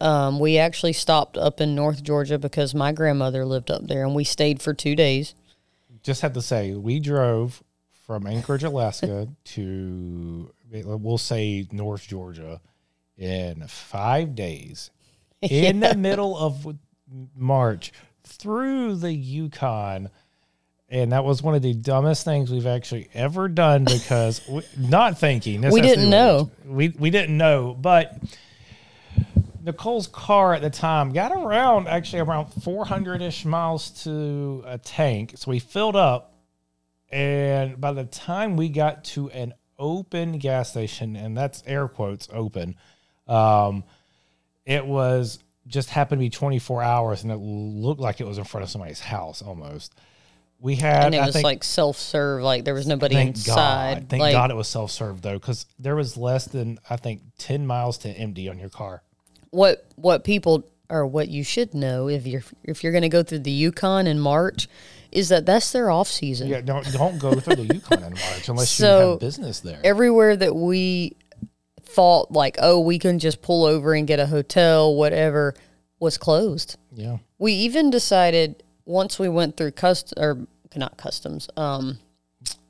Um, 0.00 0.38
we 0.38 0.58
actually 0.58 0.92
stopped 0.92 1.36
up 1.36 1.60
in 1.60 1.74
North 1.74 2.02
Georgia 2.02 2.38
because 2.38 2.74
my 2.74 2.92
grandmother 2.92 3.44
lived 3.44 3.70
up 3.70 3.86
there, 3.86 4.04
and 4.04 4.14
we 4.14 4.24
stayed 4.24 4.62
for 4.62 4.72
two 4.74 4.94
days. 4.94 5.34
just 6.02 6.22
had 6.22 6.34
to 6.34 6.42
say 6.42 6.72
we 6.72 7.00
drove 7.00 7.62
from 8.06 8.26
Anchorage, 8.26 8.64
Alaska 8.64 9.28
to 9.44 10.50
we'll 10.70 11.18
say 11.18 11.66
North 11.72 12.06
Georgia 12.06 12.60
in 13.18 13.66
five 13.66 14.34
days 14.34 14.90
in 15.42 15.80
the 15.80 15.94
middle 15.96 16.36
of 16.38 16.78
March 17.34 17.92
through 18.24 18.96
the 18.96 19.12
Yukon. 19.12 20.10
And 20.90 21.12
that 21.12 21.24
was 21.24 21.42
one 21.42 21.54
of 21.54 21.60
the 21.60 21.74
dumbest 21.74 22.24
things 22.24 22.50
we've 22.50 22.66
actually 22.66 23.10
ever 23.12 23.48
done 23.48 23.84
because 23.84 24.40
we, 24.48 24.62
not 24.78 25.18
thinking. 25.18 25.60
We 25.60 25.82
didn't 25.82 26.08
know. 26.08 26.50
We 26.64 26.88
we 26.88 27.10
didn't 27.10 27.36
know, 27.36 27.76
but 27.78 28.16
Nicole's 29.62 30.06
car 30.06 30.54
at 30.54 30.62
the 30.62 30.70
time 30.70 31.12
got 31.12 31.30
around 31.30 31.88
actually 31.88 32.20
around 32.20 32.46
400 32.62 33.20
ish 33.20 33.44
miles 33.44 33.90
to 34.04 34.64
a 34.66 34.78
tank. 34.78 35.34
So 35.36 35.50
we 35.50 35.58
filled 35.58 35.96
up. 35.96 36.34
And 37.10 37.80
by 37.80 37.92
the 37.92 38.04
time 38.04 38.56
we 38.56 38.68
got 38.68 39.04
to 39.04 39.30
an 39.30 39.54
open 39.78 40.38
gas 40.38 40.70
station, 40.70 41.16
and 41.16 41.36
that's 41.36 41.62
air 41.66 41.88
quotes 41.88 42.28
open, 42.32 42.76
um, 43.28 43.84
it 44.66 44.86
was 44.86 45.38
just 45.66 45.90
happened 45.90 46.18
to 46.18 46.24
be 46.24 46.30
24 46.30 46.82
hours 46.82 47.22
and 47.22 47.30
it 47.32 47.36
looked 47.36 48.00
like 48.00 48.20
it 48.20 48.26
was 48.26 48.38
in 48.38 48.44
front 48.44 48.64
of 48.64 48.70
somebody's 48.70 49.00
house 49.00 49.42
almost. 49.42 49.94
We 50.60 50.74
had, 50.74 51.04
And 51.06 51.14
it 51.14 51.18
I 51.18 51.26
was 51.26 51.34
think, 51.34 51.44
like 51.44 51.62
self 51.62 51.96
serve, 51.98 52.42
like 52.42 52.64
there 52.64 52.74
was 52.74 52.86
nobody 52.86 53.14
thank 53.14 53.36
inside. 53.36 53.94
God, 53.94 54.08
thank 54.08 54.20
like, 54.20 54.32
God 54.32 54.50
it 54.50 54.54
was 54.56 54.66
self 54.66 54.90
serve 54.90 55.22
though, 55.22 55.34
because 55.34 55.66
there 55.78 55.94
was 55.94 56.16
less 56.16 56.46
than, 56.46 56.78
I 56.90 56.96
think, 56.96 57.22
10 57.38 57.66
miles 57.66 57.98
to 57.98 58.08
MD 58.12 58.50
on 58.50 58.58
your 58.58 58.70
car. 58.70 59.02
what 59.50 59.86
what 59.96 60.24
people 60.24 60.64
or 60.90 61.06
what 61.06 61.28
you 61.28 61.44
should 61.44 61.74
know 61.74 62.08
if 62.08 62.26
you're 62.26 62.42
if 62.64 62.82
you're 62.82 62.92
going 62.92 63.02
to 63.02 63.08
go 63.08 63.22
through 63.22 63.40
the 63.40 63.50
Yukon 63.50 64.06
in 64.06 64.18
March 64.18 64.68
is 65.12 65.28
that 65.28 65.46
that's 65.46 65.70
their 65.72 65.90
off 65.90 66.08
season. 66.08 66.48
Yeah, 66.48 66.60
don't 66.62 66.90
don't 66.92 67.18
go 67.18 67.34
through 67.34 67.56
the 67.56 67.74
Yukon 67.74 68.02
in 68.02 68.14
March 68.14 68.48
unless 68.48 68.78
you 68.80 68.84
So, 68.86 69.10
have 69.12 69.20
business 69.20 69.60
there. 69.60 69.80
Everywhere 69.84 70.34
that 70.36 70.56
we 70.56 71.16
thought 71.88 72.30
like, 72.30 72.56
oh, 72.60 72.80
we 72.80 72.98
can 72.98 73.18
just 73.18 73.42
pull 73.42 73.64
over 73.64 73.94
and 73.94 74.06
get 74.06 74.20
a 74.20 74.26
hotel, 74.26 74.94
whatever, 74.94 75.54
was 75.98 76.18
closed. 76.18 76.76
yeah, 76.92 77.18
We 77.38 77.52
even 77.52 77.90
decided 77.90 78.62
once 78.84 79.18
we 79.18 79.28
went 79.28 79.56
through 79.56 79.72
cust 79.72 80.14
or 80.16 80.46
not 80.76 80.96
customs, 80.96 81.48
um, 81.56 81.98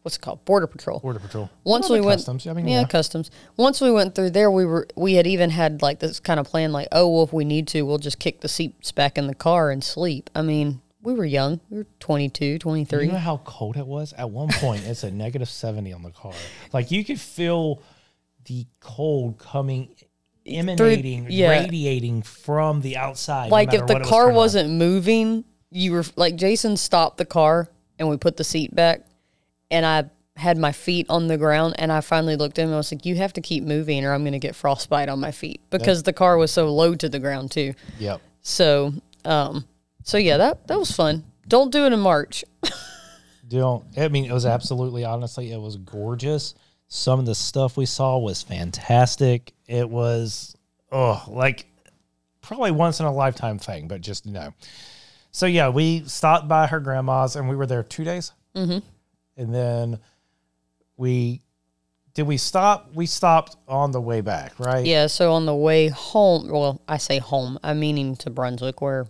what's 0.02 0.16
it 0.16 0.20
called 0.20 0.44
border 0.44 0.66
patrol. 0.66 1.00
Border 1.00 1.18
Patrol. 1.18 1.50
Once 1.64 1.90
we 1.90 2.00
went, 2.00 2.18
customs. 2.18 2.46
I 2.46 2.52
mean, 2.54 2.68
yeah, 2.68 2.80
yeah. 2.80 2.86
customs. 2.86 3.30
Once 3.56 3.80
we 3.80 3.90
went 3.90 4.14
through 4.14 4.30
there, 4.30 4.50
we 4.50 4.64
were 4.64 4.86
we 4.96 5.14
had 5.14 5.26
even 5.26 5.50
had 5.50 5.82
like 5.82 5.98
this 5.98 6.20
kind 6.20 6.40
of 6.40 6.46
plan, 6.46 6.72
like, 6.72 6.88
oh 6.92 7.08
well, 7.08 7.24
if 7.24 7.32
we 7.32 7.44
need 7.44 7.68
to, 7.68 7.82
we'll 7.82 7.98
just 7.98 8.18
kick 8.18 8.40
the 8.40 8.48
seats 8.48 8.92
back 8.92 9.18
in 9.18 9.26
the 9.26 9.34
car 9.34 9.70
and 9.70 9.82
sleep. 9.84 10.30
I 10.34 10.42
mean, 10.42 10.80
we 11.02 11.14
were 11.14 11.24
young, 11.24 11.60
we 11.70 11.78
were 11.78 11.86
22, 12.00 12.58
23. 12.58 13.06
You 13.06 13.12
know 13.12 13.18
how 13.18 13.38
cold 13.44 13.76
it 13.76 13.86
was? 13.86 14.12
At 14.14 14.30
one 14.30 14.48
point, 14.48 14.84
it's 14.84 15.02
a 15.04 15.10
negative 15.10 15.48
70 15.48 15.92
on 15.92 16.02
the 16.02 16.10
car. 16.10 16.32
Like 16.72 16.90
you 16.90 17.04
could 17.04 17.20
feel 17.20 17.82
the 18.48 18.66
cold 18.80 19.38
coming, 19.38 19.94
emanating, 20.46 21.26
yeah. 21.30 21.50
radiating 21.50 22.22
from 22.22 22.80
the 22.80 22.96
outside. 22.96 23.50
like 23.50 23.68
matter 23.68 23.82
if 23.82 23.86
the 23.86 23.98
was 23.98 24.08
car 24.08 24.30
on. 24.30 24.34
wasn't 24.34 24.70
moving, 24.70 25.44
you 25.70 25.92
were 25.92 26.04
like 26.16 26.36
Jason 26.36 26.76
stopped 26.76 27.18
the 27.18 27.26
car 27.26 27.68
and 27.98 28.08
we 28.08 28.16
put 28.16 28.36
the 28.36 28.44
seat 28.44 28.74
back, 28.74 29.02
and 29.70 29.84
I 29.84 30.10
had 30.36 30.56
my 30.56 30.72
feet 30.72 31.06
on 31.08 31.26
the 31.26 31.36
ground, 31.36 31.74
and 31.78 31.92
I 31.92 32.00
finally 32.00 32.36
looked 32.36 32.58
at 32.58 32.62
him 32.62 32.68
and 32.68 32.74
I 32.74 32.78
was 32.78 32.90
like, 32.90 33.04
"You 33.04 33.16
have 33.16 33.34
to 33.34 33.40
keep 33.40 33.64
moving, 33.64 34.04
or 34.04 34.12
I'm 34.12 34.22
going 34.22 34.32
to 34.32 34.38
get 34.38 34.56
frostbite 34.56 35.08
on 35.08 35.20
my 35.20 35.30
feet," 35.30 35.60
because 35.70 36.02
the 36.02 36.12
car 36.12 36.36
was 36.38 36.50
so 36.50 36.72
low 36.72 36.94
to 36.94 37.08
the 37.08 37.18
ground 37.18 37.50
too. 37.50 37.74
Yep. 37.98 38.20
So, 38.40 38.94
um, 39.24 39.66
so 40.04 40.16
yeah, 40.16 40.38
that 40.38 40.66
that 40.68 40.78
was 40.78 40.90
fun. 40.90 41.24
Don't 41.46 41.70
do 41.70 41.84
it 41.84 41.92
in 41.92 42.00
March. 42.00 42.44
Don't. 43.48 43.84
I 43.96 44.08
mean, 44.08 44.26
it 44.26 44.32
was 44.32 44.46
absolutely, 44.46 45.04
honestly, 45.04 45.50
it 45.50 45.60
was 45.60 45.76
gorgeous. 45.76 46.54
Some 46.88 47.20
of 47.20 47.26
the 47.26 47.34
stuff 47.34 47.76
we 47.76 47.86
saw 47.86 48.18
was 48.18 48.42
fantastic. 48.42 49.52
It 49.66 49.88
was, 49.88 50.56
oh, 50.90 51.22
like 51.28 51.66
probably 52.40 52.70
once 52.70 52.98
in 52.98 53.06
a 53.06 53.12
lifetime 53.12 53.58
thing, 53.58 53.88
but 53.88 54.00
just 54.00 54.26
no. 54.26 54.54
So 55.30 55.46
yeah, 55.46 55.68
we 55.68 56.04
stopped 56.04 56.48
by 56.48 56.66
her 56.66 56.80
grandma's 56.80 57.36
and 57.36 57.48
we 57.48 57.56
were 57.56 57.66
there 57.66 57.82
two 57.82 58.04
days. 58.04 58.32
Mm-hmm. 58.54 58.78
And 59.36 59.54
then 59.54 59.98
we 60.96 61.42
did 62.14 62.26
we 62.26 62.36
stop? 62.36 62.90
We 62.94 63.06
stopped 63.06 63.56
on 63.68 63.92
the 63.92 64.00
way 64.00 64.22
back, 64.22 64.58
right? 64.58 64.84
Yeah. 64.84 65.06
So 65.06 65.34
on 65.34 65.46
the 65.46 65.54
way 65.54 65.86
home, 65.86 66.48
well, 66.48 66.82
I 66.88 66.96
say 66.96 67.18
home, 67.18 67.60
I'm 67.62 67.78
meaning 67.78 68.16
to 68.16 68.30
Brunswick, 68.30 68.80
where 68.80 69.06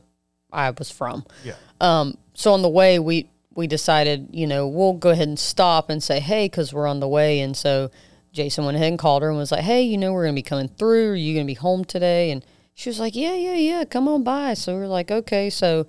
I 0.53 0.71
was 0.73 0.91
from. 0.91 1.25
Yeah. 1.43 1.55
Um, 1.81 2.19
so 2.35 2.53
on 2.53 2.61
the 2.61 2.69
way, 2.69 2.99
we 2.99 3.31
we 3.59 3.67
decided, 3.67 4.29
you 4.31 4.47
know, 4.47 4.69
we'll 4.69 4.93
go 4.93 5.11
ahead 5.11 5.27
and 5.27 5.37
stop 5.37 5.91
and 5.91 6.01
say, 6.01 6.21
hey, 6.21 6.47
because 6.47 6.73
we're 6.73 6.87
on 6.87 7.01
the 7.01 7.09
way. 7.09 7.41
And 7.41 7.57
so 7.57 7.91
Jason 8.33 8.65
went 8.65 8.77
ahead 8.77 8.91
and 8.91 9.01
called 9.01 9.21
her 9.23 9.31
and 9.31 9.37
was 9.37 9.51
like, 9.51 9.65
hey, 9.65 9.83
you 9.83 9.99
know, 9.99 10.13
we're 10.13 10.23
gonna 10.23 10.33
be 10.33 10.43
coming 10.43 10.69
through. 10.69 11.11
Are 11.11 11.17
you 11.17 11.35
gonna 11.35 11.45
be 11.45 11.55
home 11.55 11.85
today? 11.85 12.31
And 12.31 12.47
she 12.75 12.89
was 12.89 13.01
like, 13.01 13.17
yeah, 13.17 13.35
yeah, 13.35 13.57
yeah, 13.57 13.85
come 13.85 14.07
on 14.07 14.23
by. 14.23 14.55
So 14.55 14.75
we 14.75 14.79
were 14.83 14.87
like, 14.87 15.11
okay. 15.11 15.51
So 15.51 15.89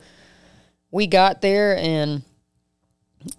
we 0.90 1.06
got 1.06 1.44
there 1.44 1.78
and 1.78 2.24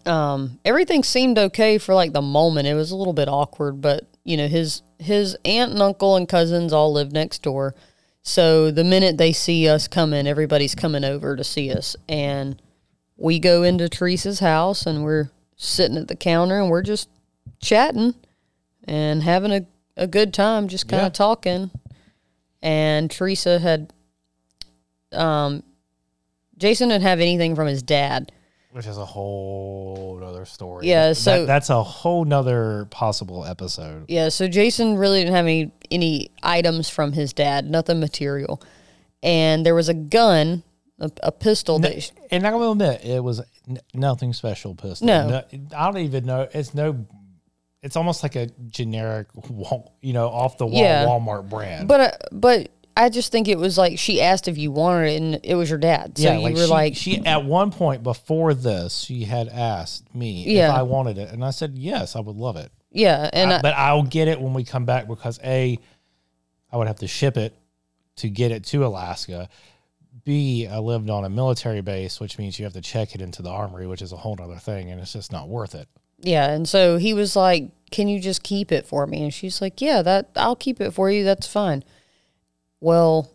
um, 0.07 0.61
everything 0.65 1.03
seemed 1.03 1.37
okay 1.37 1.79
for 1.79 1.93
like 1.93 2.13
the 2.13 2.23
moment. 2.23 2.69
It 2.69 2.75
was 2.75 2.93
a 2.93 2.97
little 2.97 3.13
bit 3.13 3.29
awkward, 3.29 3.81
but 3.81 4.07
you 4.23 4.37
know, 4.37 4.47
his 4.47 4.83
his 5.01 5.37
aunt 5.45 5.73
and 5.73 5.83
uncle 5.83 6.15
and 6.15 6.29
cousins 6.29 6.73
all 6.73 6.93
live 6.93 7.11
next 7.11 7.43
door. 7.43 7.75
So 8.23 8.71
the 8.71 8.85
minute 8.85 9.19
they 9.19 9.33
see 9.33 9.69
us 9.69 9.89
coming, 9.89 10.29
everybody's 10.29 10.77
coming 10.77 11.03
over 11.03 11.35
to 11.35 11.43
see 11.43 11.73
us. 11.73 11.97
And 12.09 12.63
we 13.21 13.39
go 13.39 13.63
into 13.63 13.89
Teresa's 13.89 14.41
house 14.41 14.87
and 14.87 15.05
we're 15.05 15.31
sitting 15.57 15.97
at 15.99 16.09
the 16.09 16.17
counter 16.17 16.59
and 16.59 16.71
we're 16.71 16.83
just 16.83 17.09
chatting 17.61 18.15
and 18.85 19.23
having 19.23 19.53
a, 19.53 19.67
a 19.97 20.07
good 20.07 20.33
time, 20.35 20.67
just 20.69 20.89
kind 20.89 21.03
of 21.03 21.07
Yeah. 21.07 21.11
talking. 21.11 21.71
And 22.63 23.11
Teresa 23.11 23.59
had 23.59 23.93
um 25.13 25.63
Jason 26.57 26.89
didn't 26.91 27.03
have 27.05 27.21
anything 27.21 27.55
from 27.55 27.67
his 27.67 27.83
dad. 27.83 28.33
Which 28.73 28.87
is 28.87 28.99
a 28.99 29.05
whole 29.05 30.21
other 30.25 30.45
story. 30.45 30.87
Yeah, 30.87 31.09
That- 31.09 31.15
so- 31.17 31.47
that's 31.47 31.71
a 31.71 31.83
whole 31.83 32.25
nother 32.25 32.87
possible 32.91 33.45
episode. 33.45 34.05
Yeah, 34.09 34.29
so 34.29 34.47
Jason 34.47 34.97
really 34.97 35.21
didn't 35.21 35.35
have 35.35 35.47
any 35.47 35.73
any 35.91 36.31
items 36.43 36.89
from 36.89 37.13
his 37.13 37.33
dad, 37.33 37.69
nothing 37.69 37.99
material. 37.99 38.63
And 39.23 39.67
there 39.67 39.75
was 39.75 39.89
a 39.89 39.95
gun, 39.95 40.63
a, 41.01 41.11
a 41.25 41.33
pistol 41.33 41.79
that 41.81 42.13
And 42.31 42.47
I 42.47 42.55
will 42.55 42.73
admit, 42.73 43.05
it 43.05 43.23
was 43.25 43.41
n- 43.69 43.79
nothing 43.95 44.33
special 44.33 44.75
pistol. 44.75 45.07
No. 45.07 45.43
I 45.77 45.87
don't 45.87 45.99
even 45.99 46.25
know. 46.27 46.49
It's 46.53 46.75
no. 46.75 47.07
It's 47.83 47.97
almost 47.97 48.23
like 48.23 48.37
a 48.37 48.47
generic, 48.69 49.29
you 50.03 50.13
know, 50.13 50.29
off 50.29 50.59
the 50.59 50.67
wall 50.67 50.83
Yeah. 50.83 51.07
Walmart 51.07 51.49
brand. 51.49 51.89
But 51.89 52.01
uh, 52.01 52.11
but 52.31 52.69
I 52.95 53.09
just 53.09 53.33
think 53.33 53.49
it 53.49 53.57
was 53.57 53.79
like 53.79 53.99
she 53.99 54.21
asked 54.21 54.49
if 54.49 54.59
you 54.59 54.71
wanted 54.71 55.09
it, 55.13 55.23
and 55.23 55.41
it 55.43 55.55
was 55.55 55.71
your 55.71 55.79
dad. 55.79 56.19
So 56.19 56.25
yeah, 56.25 56.35
you 56.37 56.43
like 56.43 56.55
were 56.57 56.65
she, 56.65 56.71
like, 56.71 56.97
she 56.97 57.25
at 57.25 57.45
one 57.47 57.71
point 57.71 58.03
before 58.03 58.53
this, 58.53 58.99
she 58.99 59.25
had 59.25 59.49
asked 59.49 60.15
me 60.15 60.45
Yeah. 60.47 60.69
if 60.69 60.75
I 60.75 60.83
wanted 60.83 61.17
it, 61.17 61.31
and 61.33 61.43
I 61.43 61.51
said 61.51 61.79
yes, 61.79 62.17
I 62.17 62.21
would 62.21 62.37
love 62.37 62.57
it. 62.57 62.71
yeah, 62.91 63.31
and 63.33 63.51
I- 63.51 63.59
I, 63.59 63.63
but 63.63 63.73
I'll 63.75 64.03
get 64.03 64.29
it 64.29 64.39
when 64.39 64.53
we 64.53 64.65
come 64.65 64.85
back 64.85 65.09
because 65.09 65.41
a, 65.43 65.79
I 66.71 66.77
would 66.77 66.87
have 66.89 66.99
to 66.99 67.09
ship 67.09 67.39
it 67.39 67.57
to 68.17 68.29
get 68.29 68.51
it 68.51 68.65
to 68.67 68.85
Alaska. 68.85 69.49
B, 70.25 70.67
I 70.67 70.79
lived 70.79 71.09
on 71.11 71.25
a 71.25 71.31
military 71.31 71.81
base, 71.81 72.21
which 72.21 72.39
means 72.39 72.59
you 72.59 72.65
have 72.65 72.75
to 72.75 72.81
check 72.81 73.15
it 73.15 73.21
into 73.21 73.43
the 73.43 73.51
armory, 73.51 73.87
which 73.87 74.03
is 74.03 74.13
a 74.13 74.17
whole 74.17 74.37
other 74.41 74.57
thing, 74.59 74.91
and 74.91 75.01
it's 75.01 75.13
just 75.13 75.33
not 75.33 75.49
worth 75.49 75.75
it. 75.75 75.89
yeah, 76.21 76.51
and 76.51 76.69
so 76.69 76.99
he 76.99 77.15
was 77.15 77.35
like, 77.37 77.71
"Can 77.91 78.07
you 78.09 78.21
just 78.21 78.43
keep 78.43 78.71
it 78.71 78.87
for 78.87 79.07
me?" 79.07 79.23
And 79.23 79.33
she's 79.33 79.63
like, 79.63 79.81
"Yeah, 79.81 80.03
that 80.03 80.31
I'll 80.37 80.57
keep 80.57 80.81
it 80.81 80.91
for 80.93 81.11
you. 81.11 81.25
That's 81.25 81.47
fine." 81.47 81.83
Well, 82.81 83.31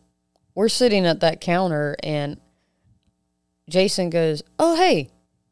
we're 0.54 0.70
sitting 0.70 1.06
at 1.08 1.20
that 1.22 1.42
counter, 1.42 1.96
and 2.04 2.40
Jason 3.68 4.10
goes, 4.12 4.44
"Oh, 4.60 4.76
hey, 4.76 5.10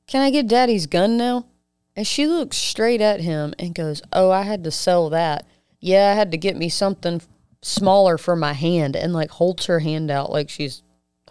can 0.07 0.21
I 0.21 0.29
get 0.29 0.47
Daddy's 0.47 0.86
gun 0.86 1.17
now?" 1.17 1.47
And 1.95 2.05
she 2.05 2.27
looks 2.27 2.57
straight 2.57 3.01
at 3.01 3.21
him 3.21 3.53
and 3.57 3.73
goes, 3.73 4.01
"Oh, 4.12 4.29
I 4.29 4.43
had 4.43 4.63
to 4.65 4.71
sell 4.71 5.09
that. 5.09 5.47
Yeah, 5.79 6.12
I 6.12 6.13
had 6.15 6.31
to 6.31 6.38
get 6.38 6.55
me 6.55 6.69
something 6.69 7.21
smaller 7.63 8.17
for 8.19 8.36
my 8.36 8.53
hand." 8.53 8.95
And 8.95 9.13
like 9.13 9.31
holds 9.31 9.65
her 9.65 9.79
hand 9.79 10.12
out 10.12 10.31
like 10.31 10.49
she's 10.49 10.82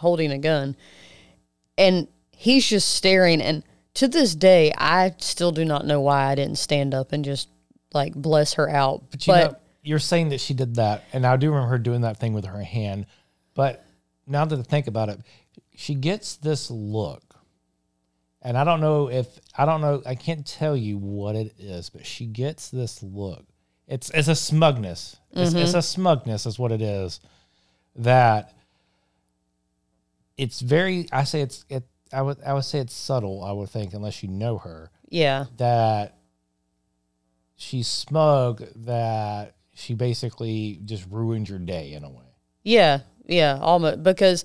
holding 0.02 0.30
a 0.30 0.38
gun. 0.38 0.76
And 1.78 2.06
he's 2.36 2.66
just 2.66 2.94
staring 2.94 3.40
and 3.40 3.64
to 3.94 4.08
this 4.08 4.34
day 4.34 4.72
I 4.76 5.14
still 5.18 5.52
do 5.52 5.64
not 5.64 5.86
know 5.86 6.00
why 6.00 6.24
I 6.30 6.34
didn't 6.34 6.58
stand 6.58 6.94
up 6.94 7.12
and 7.12 7.24
just 7.24 7.48
like 7.94 8.14
bless 8.14 8.54
her 8.54 8.68
out. 8.68 9.04
But 9.10 9.26
you 9.26 9.32
know, 9.32 9.56
you're 9.82 9.98
saying 9.98 10.30
that 10.30 10.40
she 10.40 10.54
did 10.54 10.76
that, 10.76 11.04
and 11.12 11.26
I 11.26 11.36
do 11.36 11.50
remember 11.50 11.70
her 11.70 11.78
doing 11.78 12.02
that 12.02 12.18
thing 12.18 12.32
with 12.32 12.44
her 12.44 12.62
hand. 12.62 13.06
But 13.54 13.84
now 14.26 14.44
that 14.44 14.58
I 14.58 14.62
think 14.62 14.86
about 14.86 15.08
it, 15.08 15.20
she 15.74 15.94
gets 15.94 16.36
this 16.36 16.70
look, 16.70 17.22
and 18.40 18.56
I 18.56 18.64
don't 18.64 18.80
know 18.80 19.10
if 19.10 19.26
I 19.56 19.64
don't 19.64 19.80
know. 19.80 20.02
I 20.06 20.14
can't 20.14 20.46
tell 20.46 20.76
you 20.76 20.98
what 20.98 21.36
it 21.36 21.54
is, 21.58 21.90
but 21.90 22.06
she 22.06 22.26
gets 22.26 22.70
this 22.70 23.02
look. 23.02 23.44
It's 23.88 24.10
it's 24.10 24.28
a 24.28 24.34
smugness. 24.34 25.16
It's, 25.32 25.52
it's 25.52 25.70
mm-hmm. 25.70 25.78
a 25.78 25.82
smugness, 25.82 26.46
is 26.46 26.58
what 26.58 26.72
it 26.72 26.82
is. 26.82 27.20
That 27.96 28.54
it's 30.36 30.60
very. 30.60 31.08
I 31.12 31.24
say 31.24 31.42
it's 31.42 31.64
it. 31.68 31.84
I 32.12 32.22
would 32.22 32.42
I 32.44 32.54
would 32.54 32.64
say 32.64 32.78
it's 32.78 32.94
subtle. 32.94 33.42
I 33.42 33.52
would 33.52 33.70
think 33.70 33.94
unless 33.94 34.22
you 34.22 34.28
know 34.28 34.58
her 34.58 34.90
yeah. 35.12 35.46
that 35.58 36.16
she's 37.56 37.86
smug 37.86 38.64
that 38.84 39.54
she 39.74 39.94
basically 39.94 40.80
just 40.84 41.06
ruined 41.10 41.48
your 41.48 41.58
day 41.58 41.92
in 41.92 42.04
a 42.04 42.10
way. 42.10 42.24
Yeah, 42.64 43.00
yeah, 43.26 43.58
almost 43.60 44.02
because 44.02 44.44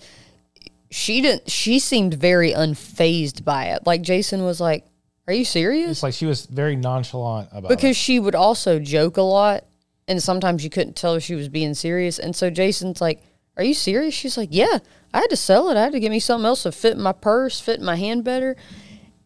she 0.91 1.21
didn't. 1.21 1.50
She 1.50 1.80
seemed 1.80 2.13
very 2.13 2.52
unfazed 2.52 3.43
by 3.43 3.67
it. 3.67 3.86
Like 3.86 4.02
Jason 4.02 4.43
was 4.43 4.60
like, 4.60 4.86
"Are 5.28 5.34
you 5.34 5.45
serious?" 5.45 5.91
It's 5.91 6.04
like 6.04 6.13
she 6.13 6.26
was 6.26 6.45
very 6.45 6.76
nonchalant 6.76 7.50
about 7.52 7.69
because 7.69 7.91
it. 7.91 7.95
she 7.95 8.19
would 8.19 8.36
also 8.36 8.80
joke 8.80 9.17
a 9.17 9.21
lot, 9.21 9.65
and 10.08 10.21
sometimes 10.21 10.63
you 10.63 10.69
couldn't 10.69 10.95
tell 10.95 11.15
if 11.15 11.23
she 11.23 11.36
was 11.36 11.50
being 11.50 11.73
serious. 11.73 12.19
And 12.19 12.36
so 12.36 12.50
Jason's 12.50 13.02
like, 13.02 13.21
"Are 13.57 13.63
you 13.63 13.73
serious?" 13.73 14.13
She's 14.13 14.37
like, 14.37 14.49
"Yeah, 14.51 14.79
I 15.13 15.19
had 15.19 15.29
to 15.29 15.35
sell 15.35 15.69
it. 15.69 15.77
I 15.77 15.83
had 15.83 15.93
to 15.93 15.99
get 15.99 16.11
me 16.11 16.19
something 16.19 16.45
else 16.45 16.63
to 16.63 16.71
fit 16.71 16.93
in 16.93 17.01
my 17.01 17.11
purse, 17.11 17.59
fit 17.59 17.79
in 17.79 17.85
my 17.85 17.95
hand 17.95 18.23
better." 18.23 18.55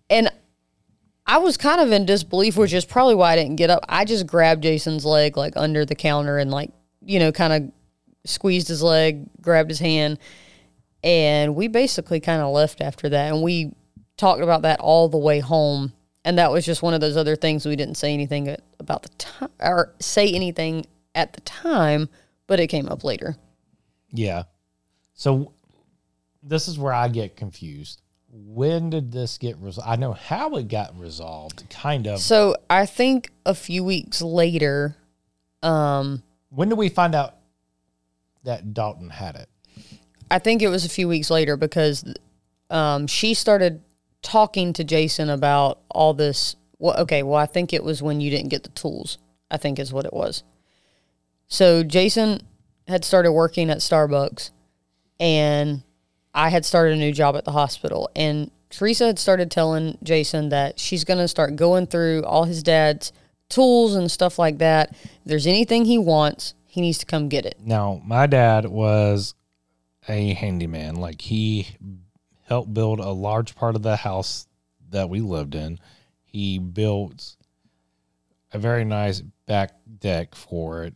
And 0.10 0.32
I 1.26 1.38
was 1.38 1.58
kind 1.58 1.80
of 1.80 1.92
in 1.92 2.06
disbelief, 2.06 2.58
which 2.58 2.74
is 2.74 2.86
probably 2.86 3.16
why 3.16 3.34
I 3.34 3.36
didn't 3.36 3.56
get 3.56 3.70
up. 3.70 3.86
I 3.88 4.06
just 4.06 4.28
grabbed 4.28 4.64
Jason's 4.64 5.06
leg 5.06 5.38
like 5.38 5.54
under 5.56 5.86
the 5.86 5.96
counter 5.96 6.38
and 6.38 6.52
like 6.52 6.72
you 7.06 7.20
know 7.20 7.32
kind 7.32 7.54
of 7.54 7.72
squeezed 8.26 8.68
his 8.68 8.84
leg, 8.84 9.26
grabbed 9.42 9.70
his 9.70 9.80
hand, 9.80 10.20
and 11.04 11.56
we 11.56 11.68
basically 11.68 12.20
kind 12.20 12.42
of 12.42 12.52
left 12.52 12.82
after 12.82 13.10
that. 13.10 13.34
And 13.34 13.42
we 13.42 13.74
talked 14.18 14.42
about 14.42 14.62
that 14.64 14.80
all 14.80 15.10
the 15.10 15.18
way 15.18 15.40
home. 15.40 15.94
And 16.24 16.38
that 16.38 16.52
was 16.52 16.66
just 16.66 16.84
one 16.84 16.94
of 16.94 17.02
those 17.02 17.18
other 17.18 17.36
things 17.36 17.66
we 17.66 17.76
didn't 17.76 17.96
say 17.96 18.14
anything 18.14 18.56
about 18.80 19.04
the 19.04 19.10
time 19.18 19.50
or 19.60 19.96
say 20.00 20.32
anything 20.32 20.86
at 21.16 21.34
the 21.34 21.42
time, 21.42 22.10
but 22.46 22.60
it 22.60 22.68
came 22.68 22.88
up 22.88 23.04
later. 23.04 23.36
Yeah. 24.12 24.44
So 25.14 25.54
this 26.44 26.68
is 26.68 26.78
where 26.78 26.94
I 26.94 27.08
get 27.08 27.36
confused. 27.36 28.02
When 28.30 28.90
did 28.90 29.12
this 29.12 29.38
get 29.38 29.58
resolved? 29.58 29.90
I 29.90 29.98
know 29.98 30.14
how 30.14 30.56
it 30.56 30.68
got 30.68 30.98
resolved, 30.98 31.70
kind 31.70 32.08
of. 32.08 32.20
So 32.20 32.56
I 32.70 32.86
think 32.86 33.32
a 33.46 33.54
few 33.54 33.84
weeks 33.84 34.22
later, 34.22 34.96
um, 35.62 36.24
When 36.50 36.70
did 36.70 36.78
we 36.78 36.90
find 36.90 37.14
out 37.14 37.36
that 38.44 38.74
Dalton 38.74 39.10
had 39.10 39.36
it? 39.36 39.50
I 40.30 40.40
think 40.40 40.62
it 40.62 40.70
was 40.70 40.86
a 40.86 40.90
few 40.90 41.10
weeks 41.10 41.30
later 41.30 41.58
because 41.58 42.06
um, 42.70 43.06
she 43.08 43.34
started 43.34 43.82
talking 44.22 44.72
to 44.74 44.84
Jason 44.84 45.30
about 45.30 45.80
all 45.90 46.14
this 46.14 46.56
well, 46.80 46.98
okay, 47.02 47.22
well, 47.22 47.36
I 47.36 47.46
think 47.46 47.74
it 47.74 47.84
was 47.84 48.02
when 48.02 48.22
you 48.22 48.32
didn't 48.32 48.50
get 48.50 48.64
the 48.64 48.70
tools. 48.70 49.20
I 49.52 49.58
think 49.58 49.78
is 49.78 49.94
what 49.94 50.06
it 50.06 50.14
was. 50.14 50.44
So 51.48 51.84
Jason 51.84 52.42
had 52.88 53.06
started 53.06 53.32
working 53.32 53.70
at 53.70 53.78
Starbucks, 53.78 54.52
and 55.20 55.84
I 56.34 56.50
had 56.50 56.66
started 56.66 56.94
a 56.94 56.98
new 56.98 57.12
job 57.12 57.36
at 57.36 57.46
the 57.46 57.52
hospital. 57.52 58.10
And 58.16 58.52
Teresa 58.70 59.08
had 59.08 59.20
started 59.20 59.52
telling 59.52 59.98
Jason 60.04 60.50
that 60.50 60.80
she's 60.80 61.04
going 61.04 61.20
to 61.20 61.28
start 61.28 61.56
going 61.56 61.88
through 61.88 62.24
all 62.24 62.46
his 62.46 62.64
dad's 62.64 63.12
tools 63.50 63.96
and 63.96 64.10
stuff 64.10 64.40
like 64.40 64.58
that. 64.60 64.92
If 64.92 65.20
there's 65.26 65.48
anything 65.48 65.86
he 65.86 65.98
wants, 65.98 66.54
he 66.66 66.82
needs 66.82 66.98
to 67.00 67.06
come 67.06 67.28
get 67.28 67.46
it. 67.46 67.58
Now, 67.60 68.02
my 68.06 68.28
dad 68.28 68.66
was 68.66 69.36
a 70.08 70.34
handyman. 70.34 70.96
Like 70.96 71.22
he 71.22 71.68
helped 72.48 72.74
build 72.74 73.00
a 73.00 73.10
large 73.10 73.56
part 73.56 73.76
of 73.76 73.84
the 73.84 73.98
house 73.98 74.48
that 74.90 75.10
we 75.10 75.20
lived 75.20 75.54
in. 75.54 75.80
He 76.24 76.60
built 76.60 77.36
a 78.54 78.58
very 78.58 78.86
nice 78.86 79.22
back 79.22 79.72
deck 80.00 80.34
for 80.34 80.84
it. 80.84 80.96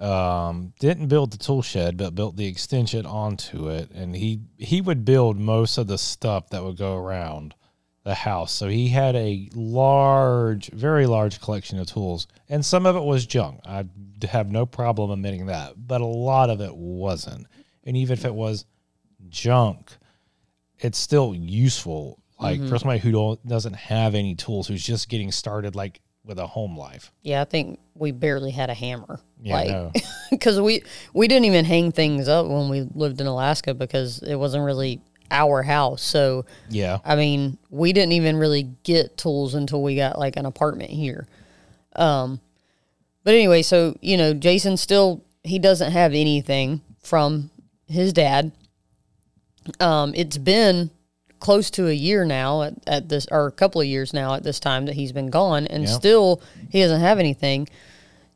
Um, 0.00 0.74
didn't 0.78 1.08
build 1.08 1.32
the 1.32 1.38
tool 1.38 1.60
shed, 1.60 1.96
but 1.96 2.14
built 2.14 2.36
the 2.36 2.46
extension 2.46 3.04
onto 3.04 3.68
it, 3.68 3.90
and 3.90 4.14
he 4.14 4.42
he 4.56 4.80
would 4.80 5.04
build 5.04 5.38
most 5.38 5.76
of 5.76 5.88
the 5.88 5.98
stuff 5.98 6.50
that 6.50 6.62
would 6.62 6.76
go 6.76 6.96
around 6.96 7.54
the 8.04 8.14
house. 8.14 8.52
So 8.52 8.68
he 8.68 8.88
had 8.88 9.16
a 9.16 9.50
large, 9.54 10.70
very 10.70 11.06
large 11.06 11.40
collection 11.40 11.78
of 11.80 11.88
tools, 11.88 12.28
and 12.48 12.64
some 12.64 12.86
of 12.86 12.94
it 12.94 13.02
was 13.02 13.26
junk. 13.26 13.60
I 13.66 13.86
have 14.30 14.50
no 14.50 14.66
problem 14.66 15.10
admitting 15.10 15.46
that, 15.46 15.74
but 15.76 16.00
a 16.00 16.06
lot 16.06 16.48
of 16.48 16.60
it 16.60 16.74
wasn't. 16.74 17.46
And 17.84 17.96
even 17.96 18.16
if 18.16 18.24
it 18.24 18.34
was 18.34 18.66
junk, 19.28 19.90
it's 20.78 20.98
still 20.98 21.34
useful. 21.34 22.22
Like 22.40 22.60
for 22.68 22.78
somebody 22.78 23.00
who 23.00 23.10
don't, 23.10 23.44
doesn't 23.48 23.74
have 23.74 24.14
any 24.14 24.36
tools, 24.36 24.68
who's 24.68 24.84
just 24.84 25.08
getting 25.08 25.32
started, 25.32 25.74
like 25.74 26.00
with 26.28 26.38
a 26.38 26.46
home 26.46 26.76
life. 26.76 27.10
Yeah, 27.22 27.40
I 27.40 27.44
think 27.44 27.80
we 27.94 28.12
barely 28.12 28.52
had 28.52 28.70
a 28.70 28.74
hammer. 28.74 29.18
Yeah, 29.42 29.54
like, 29.54 30.04
because 30.30 30.60
we 30.60 30.84
we 31.14 31.26
didn't 31.26 31.46
even 31.46 31.64
hang 31.64 31.90
things 31.90 32.28
up 32.28 32.46
when 32.46 32.68
we 32.68 32.82
lived 32.94 33.20
in 33.20 33.26
Alaska 33.26 33.74
because 33.74 34.22
it 34.22 34.36
wasn't 34.36 34.64
really 34.64 35.00
our 35.30 35.62
house. 35.62 36.02
So 36.02 36.44
Yeah, 36.68 36.98
I 37.04 37.16
mean, 37.16 37.58
we 37.70 37.92
didn't 37.92 38.12
even 38.12 38.36
really 38.36 38.64
get 38.84 39.16
tools 39.16 39.54
until 39.54 39.82
we 39.82 39.96
got 39.96 40.18
like 40.18 40.36
an 40.36 40.46
apartment 40.46 40.90
here. 40.90 41.26
Um, 41.96 42.40
but 43.24 43.34
anyway, 43.34 43.62
so 43.62 43.96
you 44.00 44.16
know, 44.16 44.34
Jason 44.34 44.76
still 44.76 45.24
he 45.42 45.58
doesn't 45.58 45.92
have 45.92 46.12
anything 46.12 46.82
from 47.02 47.50
his 47.86 48.12
dad. 48.12 48.52
Um, 49.80 50.12
it's 50.14 50.38
been 50.38 50.90
close 51.40 51.70
to 51.70 51.88
a 51.88 51.92
year 51.92 52.24
now 52.24 52.62
at, 52.62 52.74
at 52.86 53.08
this, 53.08 53.26
or 53.30 53.46
a 53.46 53.52
couple 53.52 53.80
of 53.80 53.86
years 53.86 54.12
now 54.12 54.34
at 54.34 54.42
this 54.42 54.58
time 54.60 54.86
that 54.86 54.94
he's 54.94 55.12
been 55.12 55.30
gone, 55.30 55.66
and 55.66 55.84
Yeah. 55.84 55.90
still 55.90 56.40
he 56.70 56.80
doesn't 56.80 57.00
have 57.00 57.18
anything. 57.18 57.68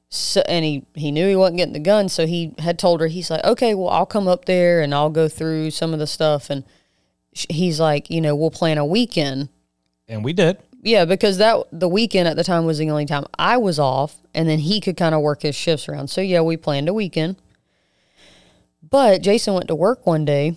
So, 0.09 0.43
and 0.47 0.63
he, 0.65 0.85
he 0.95 1.11
knew 1.11 1.27
he 1.27 1.37
wasn't 1.37 1.57
getting 1.57 1.73
the 1.73 1.79
gun, 1.81 2.09
so 2.11 2.27
he 2.27 2.55
had 2.59 2.79
told 2.79 3.01
her, 3.01 3.07
he's 3.07 3.31
like, 3.31 3.43
okay, 3.45 3.75
well, 3.75 3.89
I'll 3.89 4.05
come 4.07 4.29
up 4.29 4.45
there 4.45 4.83
and 4.83 4.95
I'll 4.95 5.09
go 5.09 5.27
through 5.27 5.71
some 5.71 5.95
of 5.95 5.99
the 6.01 6.07
stuff. 6.07 6.51
And 6.51 6.65
sh- 7.33 7.47
he's 7.49 7.81
like, 7.81 8.11
you 8.11 8.21
know, 8.21 8.37
we'll 8.37 8.51
plan 8.51 8.77
a 8.77 8.85
weekend. 8.85 9.49
and 10.09 10.23
we 10.23 10.35
did. 10.35 10.59
Yeah, 10.83 11.05
because 11.07 11.39
that 11.39 11.65
the 11.73 11.89
weekend 11.89 12.29
at 12.29 12.37
the 12.37 12.45
time 12.45 12.67
was 12.67 12.77
the 12.79 12.91
only 12.91 13.07
time 13.07 13.25
I 13.39 13.57
was 13.57 13.79
off, 13.79 14.17
and 14.35 14.47
then 14.49 14.59
he 14.59 14.81
could 14.81 14.97
kind 14.99 15.15
of 15.15 15.23
work 15.23 15.43
his 15.43 15.55
shifts 15.55 15.89
around. 15.89 16.09
So 16.09 16.21
yeah, 16.21 16.41
we 16.43 16.57
planned 16.59 16.89
a 16.89 16.95
weekend. 16.95 17.37
But 18.89 19.23
Jason 19.23 19.55
went 19.55 19.69
to 19.69 19.75
work 19.75 20.07
one 20.07 20.25
day, 20.25 20.57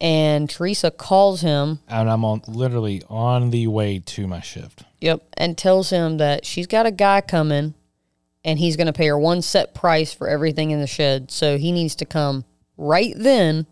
and 0.00 0.48
Teresa 0.48 0.90
calls 0.90 1.40
him. 1.42 1.80
And 1.88 2.10
I'm 2.10 2.24
on 2.24 2.42
literally 2.48 3.02
on 3.08 3.50
the 3.50 3.66
way 3.66 3.98
to 4.06 4.26
my 4.26 4.40
shift. 4.40 4.84
Yep, 5.00 5.22
and 5.36 5.56
tells 5.56 5.90
him 5.90 6.18
that 6.18 6.44
she's 6.44 6.66
got 6.66 6.86
a 6.86 6.90
guy 6.90 7.20
coming, 7.20 7.74
and 8.44 8.58
he's 8.58 8.76
going 8.76 8.86
to 8.86 8.92
pay 8.92 9.06
her 9.08 9.18
one 9.18 9.42
set 9.42 9.74
price 9.74 10.12
for 10.12 10.28
everything 10.28 10.70
in 10.70 10.80
the 10.80 10.86
shed. 10.86 11.30
So 11.30 11.58
he 11.58 11.72
needs 11.72 11.94
to 11.96 12.04
come 12.04 12.44
right 12.76 13.14
then, 13.16 13.66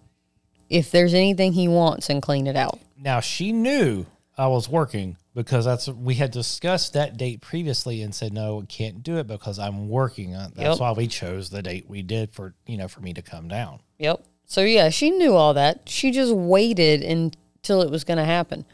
if 0.68 0.90
there's 0.90 1.14
anything 1.14 1.52
he 1.52 1.68
wants, 1.68 2.08
and 2.10 2.22
clean 2.22 2.46
it 2.46 2.56
out. 2.56 2.78
Now 2.96 3.20
she 3.20 3.52
knew 3.52 4.06
I 4.36 4.48
was 4.48 4.68
working 4.68 5.16
because 5.34 5.64
that's 5.64 5.88
we 5.88 6.14
had 6.14 6.30
discussed 6.32 6.94
that 6.94 7.16
date 7.16 7.40
previously 7.40 8.02
and 8.02 8.14
said 8.14 8.32
no, 8.32 8.56
we 8.56 8.66
can't 8.66 9.02
do 9.02 9.18
it 9.18 9.26
because 9.26 9.58
I'm 9.58 9.88
working. 9.88 10.34
Uh, 10.34 10.48
That's 10.54 10.78
Yep. 10.78 10.80
why 10.80 10.92
we 10.92 11.06
chose 11.06 11.50
the 11.50 11.62
date 11.62 11.88
we 11.88 12.02
did 12.02 12.32
for 12.32 12.54
you 12.66 12.76
know 12.76 12.88
for 12.88 13.00
me 13.00 13.14
to 13.14 13.22
come 13.22 13.48
down. 13.48 13.80
Yep. 13.98 14.24
So 14.48 14.62
yeah, 14.62 14.88
she 14.88 15.11
knew 15.11 15.34
all 15.34 15.52
that. 15.54 15.82
She 15.90 16.11
just 16.11 16.34
waited 16.34 17.02
until 17.02 17.82
it 17.82 17.90
was 17.90 18.02
going 18.02 18.16
to 18.16 18.24
happen. 18.24 18.64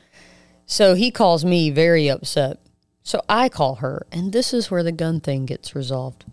So 0.67 0.95
he 0.95 1.11
calls 1.11 1.45
me 1.45 1.69
very 1.69 2.09
upset. 2.09 2.61
So 3.03 3.21
I 3.29 3.49
call 3.49 3.75
her, 3.77 4.07
and 4.13 4.33
this 4.33 4.55
is 4.55 4.71
where 4.71 4.85
the 4.85 4.93
gun 4.93 5.21
thing 5.21 5.47
gets 5.47 5.75
resolved. 5.75 6.25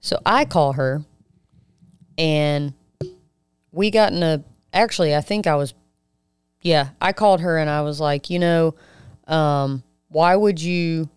So 0.00 0.20
I 0.24 0.44
call 0.44 0.74
her, 0.74 1.02
and 2.18 2.74
we 3.72 3.90
got 3.90 4.12
in 4.12 4.22
a. 4.22 4.44
Actually, 4.72 5.16
I 5.16 5.22
think 5.22 5.46
I 5.46 5.56
was. 5.56 5.72
Yeah, 6.60 6.90
I 7.00 7.12
called 7.12 7.40
her 7.40 7.56
and 7.56 7.70
I 7.70 7.80
was 7.82 8.00
like, 8.00 8.28
you 8.30 8.38
know, 8.38 8.74
um, 9.26 9.82
why 10.08 10.36
would 10.36 10.60
you 10.60 11.08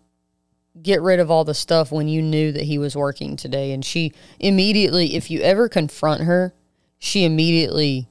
get 0.80 1.02
rid 1.02 1.20
of 1.20 1.30
all 1.30 1.44
the 1.44 1.52
stuff 1.52 1.92
when 1.92 2.08
you 2.08 2.22
knew 2.22 2.52
that 2.52 2.62
he 2.62 2.78
was 2.78 2.96
working 2.96 3.36
today? 3.36 3.72
And 3.72 3.84
she 3.84 4.12
immediately, 4.40 5.16
if 5.16 5.30
you 5.30 5.40
ever 5.42 5.68
confront 5.68 6.22
her, 6.22 6.54
she 7.04 7.24
immediately 7.24 8.06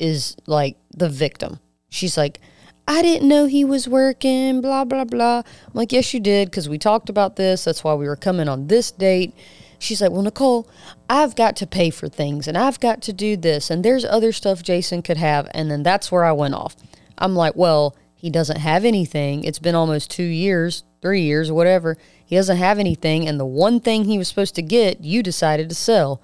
is 0.00 0.36
like 0.46 0.76
the 0.90 1.08
victim. 1.08 1.60
She's 1.88 2.16
like, 2.16 2.40
I 2.88 3.00
didn't 3.00 3.28
know 3.28 3.46
he 3.46 3.64
was 3.64 3.86
working, 3.86 4.60
blah, 4.60 4.84
blah, 4.84 5.04
blah. 5.04 5.42
I'm 5.66 5.72
like, 5.72 5.92
yes, 5.92 6.12
you 6.12 6.18
did, 6.18 6.50
because 6.50 6.68
we 6.68 6.78
talked 6.78 7.08
about 7.08 7.36
this. 7.36 7.62
That's 7.62 7.84
why 7.84 7.94
we 7.94 8.08
were 8.08 8.16
coming 8.16 8.48
on 8.48 8.66
this 8.66 8.90
date. 8.90 9.34
She's 9.78 10.02
like, 10.02 10.10
well, 10.10 10.22
Nicole, 10.22 10.68
I've 11.08 11.36
got 11.36 11.54
to 11.58 11.66
pay 11.66 11.90
for 11.90 12.08
things 12.08 12.48
and 12.48 12.58
I've 12.58 12.80
got 12.80 13.02
to 13.02 13.12
do 13.12 13.36
this. 13.36 13.70
And 13.70 13.84
there's 13.84 14.04
other 14.04 14.32
stuff 14.32 14.64
Jason 14.64 15.00
could 15.00 15.16
have. 15.18 15.48
And 15.52 15.70
then 15.70 15.84
that's 15.84 16.10
where 16.10 16.24
I 16.24 16.32
went 16.32 16.54
off. 16.54 16.74
I'm 17.18 17.36
like, 17.36 17.54
well, 17.54 17.94
he 18.16 18.30
doesn't 18.30 18.58
have 18.58 18.84
anything. 18.84 19.44
It's 19.44 19.60
been 19.60 19.76
almost 19.76 20.10
two 20.10 20.24
years, 20.24 20.82
three 21.00 21.22
years, 21.22 21.52
whatever. 21.52 21.96
He 22.26 22.34
doesn't 22.34 22.56
have 22.56 22.80
anything. 22.80 23.28
And 23.28 23.38
the 23.38 23.46
one 23.46 23.78
thing 23.78 24.06
he 24.06 24.18
was 24.18 24.26
supposed 24.26 24.56
to 24.56 24.62
get, 24.62 25.04
you 25.04 25.22
decided 25.22 25.68
to 25.68 25.76
sell. 25.76 26.20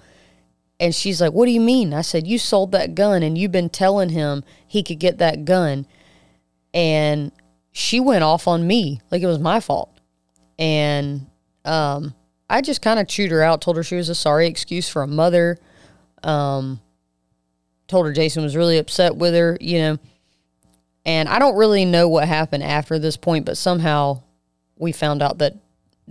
And 0.79 0.93
she's 0.93 1.21
like, 1.21 1.33
What 1.33 1.45
do 1.45 1.51
you 1.51 1.61
mean? 1.61 1.93
I 1.93 2.01
said, 2.01 2.27
You 2.27 2.37
sold 2.37 2.71
that 2.71 2.95
gun 2.95 3.23
and 3.23 3.37
you've 3.37 3.51
been 3.51 3.69
telling 3.69 4.09
him 4.09 4.43
he 4.67 4.83
could 4.83 4.99
get 4.99 5.17
that 5.19 5.45
gun. 5.45 5.87
And 6.73 7.31
she 7.71 7.99
went 7.99 8.23
off 8.23 8.47
on 8.47 8.67
me 8.67 9.01
like 9.11 9.21
it 9.21 9.27
was 9.27 9.39
my 9.39 9.59
fault. 9.59 9.99
And 10.57 11.27
um, 11.63 12.13
I 12.49 12.61
just 12.61 12.81
kind 12.81 12.99
of 12.99 13.07
chewed 13.07 13.31
her 13.31 13.41
out, 13.41 13.61
told 13.61 13.77
her 13.77 13.83
she 13.83 13.95
was 13.95 14.09
a 14.09 14.15
sorry 14.15 14.47
excuse 14.47 14.87
for 14.87 15.01
a 15.01 15.07
mother. 15.07 15.57
Um, 16.23 16.79
told 17.87 18.05
her 18.05 18.13
Jason 18.13 18.43
was 18.43 18.55
really 18.55 18.77
upset 18.77 19.15
with 19.15 19.33
her, 19.33 19.57
you 19.61 19.79
know. 19.79 19.99
And 21.05 21.29
I 21.29 21.37
don't 21.37 21.55
really 21.55 21.85
know 21.85 22.07
what 22.07 22.27
happened 22.27 22.63
after 22.63 22.97
this 22.97 23.15
point, 23.15 23.45
but 23.45 23.57
somehow 23.57 24.23
we 24.77 24.91
found 24.91 25.21
out 25.21 25.37
that 25.37 25.55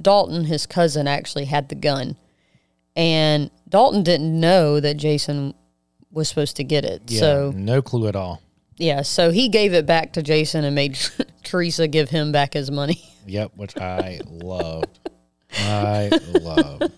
Dalton, 0.00 0.44
his 0.44 0.66
cousin, 0.66 1.08
actually 1.08 1.46
had 1.46 1.68
the 1.68 1.74
gun. 1.74 2.16
And 2.96 3.50
Dalton 3.68 4.02
didn't 4.02 4.38
know 4.38 4.78
that 4.80 4.96
Jason 4.96 5.54
was 6.10 6.28
supposed 6.28 6.56
to 6.56 6.64
get 6.64 6.84
it. 6.84 7.02
Yeah, 7.08 7.20
So, 7.20 7.52
no 7.54 7.82
clue 7.82 8.06
at 8.06 8.14
all. 8.16 8.40
yeah, 8.76 9.02
so 9.02 9.30
he 9.30 9.48
gave 9.48 9.74
it 9.74 9.84
back 9.86 10.12
to 10.12 10.22
Jason 10.22 10.64
and 10.64 10.74
made 10.74 10.96
Teresa 11.42 11.88
give 11.88 12.10
him 12.10 12.30
back 12.32 12.52
his 12.54 12.70
money. 12.70 13.02
Yep, 13.26 13.52
which 13.56 13.74
I 13.78 14.20
loved. 14.26 14.98
I 15.56 16.10
love. 16.42 16.92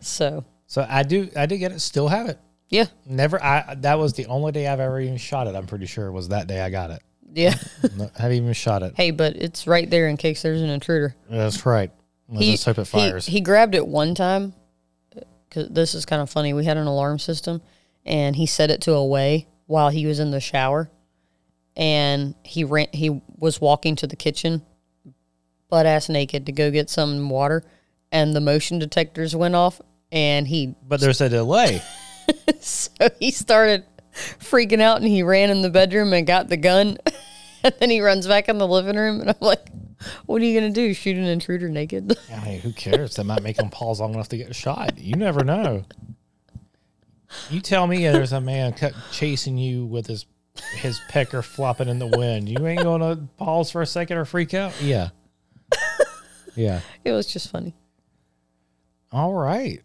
So, 0.00 0.44
So 0.66 0.84
I 0.88 1.04
do. 1.04 1.28
I 1.36 1.46
did 1.46 1.58
get 1.58 1.70
it. 1.70 1.78
Still 1.80 2.08
have 2.08 2.28
it. 2.28 2.40
yeah, 2.70 2.86
Never. 3.06 3.40
I. 3.40 3.76
That 3.76 4.00
was 4.00 4.14
the 4.14 4.26
only 4.26 4.50
day 4.50 4.66
I've 4.66 4.80
ever 4.80 5.00
even 5.00 5.16
shot 5.16 5.46
it. 5.46 5.54
I'm 5.54 5.66
pretty 5.68 5.86
sure 5.86 6.10
was 6.10 6.30
that 6.30 6.48
day 6.48 6.60
I 6.60 6.70
got 6.70 6.90
it. 6.90 7.02
yeah. 7.32 7.54
No, 7.96 8.10
I 8.18 8.22
haven't 8.22 8.36
even 8.36 8.52
shot 8.52 8.82
it. 8.82 8.94
hey, 8.96 9.12
but 9.12 9.36
it's 9.36 9.68
right 9.68 9.88
there 9.88 10.08
in 10.08 10.16
case 10.16 10.42
there's 10.42 10.60
an 10.60 10.70
intruder. 10.70 11.14
That's 11.30 11.64
right. 11.64 11.92
Let's 12.28 12.64
hope 12.64 12.78
it 12.78 12.88
he- 12.88 12.98
fires. 12.98 13.24
He, 13.26 13.40
grabbed 13.40 13.76
it 13.76 13.86
one 13.86 14.16
time. 14.16 14.54
Cause 15.50 15.68
this 15.70 15.94
is 15.94 16.04
kind 16.04 16.20
of 16.20 16.28
funny. 16.28 16.52
We 16.52 16.64
had 16.64 16.76
an 16.76 16.86
alarm 16.86 17.18
system, 17.18 17.62
and 18.04 18.36
he 18.36 18.46
set 18.46 18.70
it 18.70 18.80
to 18.82 18.94
away 18.94 19.48
while 19.66 19.88
he 19.90 20.06
was 20.06 20.18
in 20.18 20.30
the 20.30 20.40
shower, 20.40 20.90
and 21.76 22.34
he 22.44 22.64
ran. 22.64 22.88
He 22.92 23.22
was 23.36 23.60
walking 23.60 23.96
to 23.96 24.06
the 24.06 24.16
kitchen, 24.16 24.62
butt 25.70 25.86
ass 25.86 26.08
naked, 26.08 26.46
to 26.46 26.52
go 26.52 26.70
get 26.70 26.90
some 26.90 27.30
water, 27.30 27.64
and 28.12 28.34
the 28.34 28.40
motion 28.40 28.78
detectors 28.78 29.34
went 29.34 29.54
off, 29.54 29.80
and 30.12 30.46
he 30.46 30.74
but 30.86 31.00
there's 31.00 31.20
a 31.20 31.28
delay. 31.28 31.82
so 32.60 32.90
he 33.18 33.30
started 33.30 33.84
freaking 34.12 34.80
out, 34.80 34.98
and 34.98 35.06
he 35.06 35.22
ran 35.22 35.50
in 35.50 35.62
the 35.62 35.70
bedroom 35.70 36.12
and 36.12 36.26
got 36.26 36.48
the 36.48 36.56
gun, 36.56 36.98
and 37.62 37.74
then 37.78 37.90
he 37.90 38.00
runs 38.00 38.26
back 38.26 38.48
in 38.48 38.58
the 38.58 38.68
living 38.68 38.96
room, 38.96 39.20
and 39.20 39.30
I'm 39.30 39.36
like, 39.40 39.66
"What 40.26 40.42
are 40.42 40.44
you 40.44 40.58
gonna 40.58 40.72
do? 40.72 40.94
Shoot 40.94 41.16
an 41.16 41.24
intruder 41.24 41.68
naked?" 41.68 42.16
I 42.32 42.44
mean, 42.44 42.60
who 42.60 42.72
cares? 42.72 43.16
That 43.16 43.24
might 43.24 43.42
make 43.42 43.58
him 43.58 43.70
pause 43.70 44.00
long 44.00 44.14
enough 44.14 44.28
to 44.30 44.36
get 44.36 44.54
shot. 44.54 44.98
You 44.98 45.14
never 45.16 45.44
know. 45.44 45.84
You 47.50 47.60
tell 47.60 47.86
me 47.86 47.98
there's 48.08 48.32
a 48.32 48.40
man 48.40 48.72
cut, 48.72 48.94
chasing 49.12 49.58
you 49.58 49.84
with 49.84 50.06
his 50.06 50.26
his 50.76 51.00
pecker 51.08 51.42
flopping 51.42 51.88
in 51.88 51.98
the 51.98 52.06
wind. 52.06 52.48
You 52.48 52.66
ain't 52.66 52.82
gonna 52.82 53.16
pause 53.36 53.70
for 53.70 53.82
a 53.82 53.86
second 53.86 54.16
or 54.16 54.24
freak 54.24 54.54
out. 54.54 54.72
Yeah, 54.82 55.10
Yeah. 56.56 56.80
It 57.04 57.12
was 57.12 57.26
just 57.26 57.50
funny. 57.50 57.74
All 59.12 59.32
right. 59.32 59.80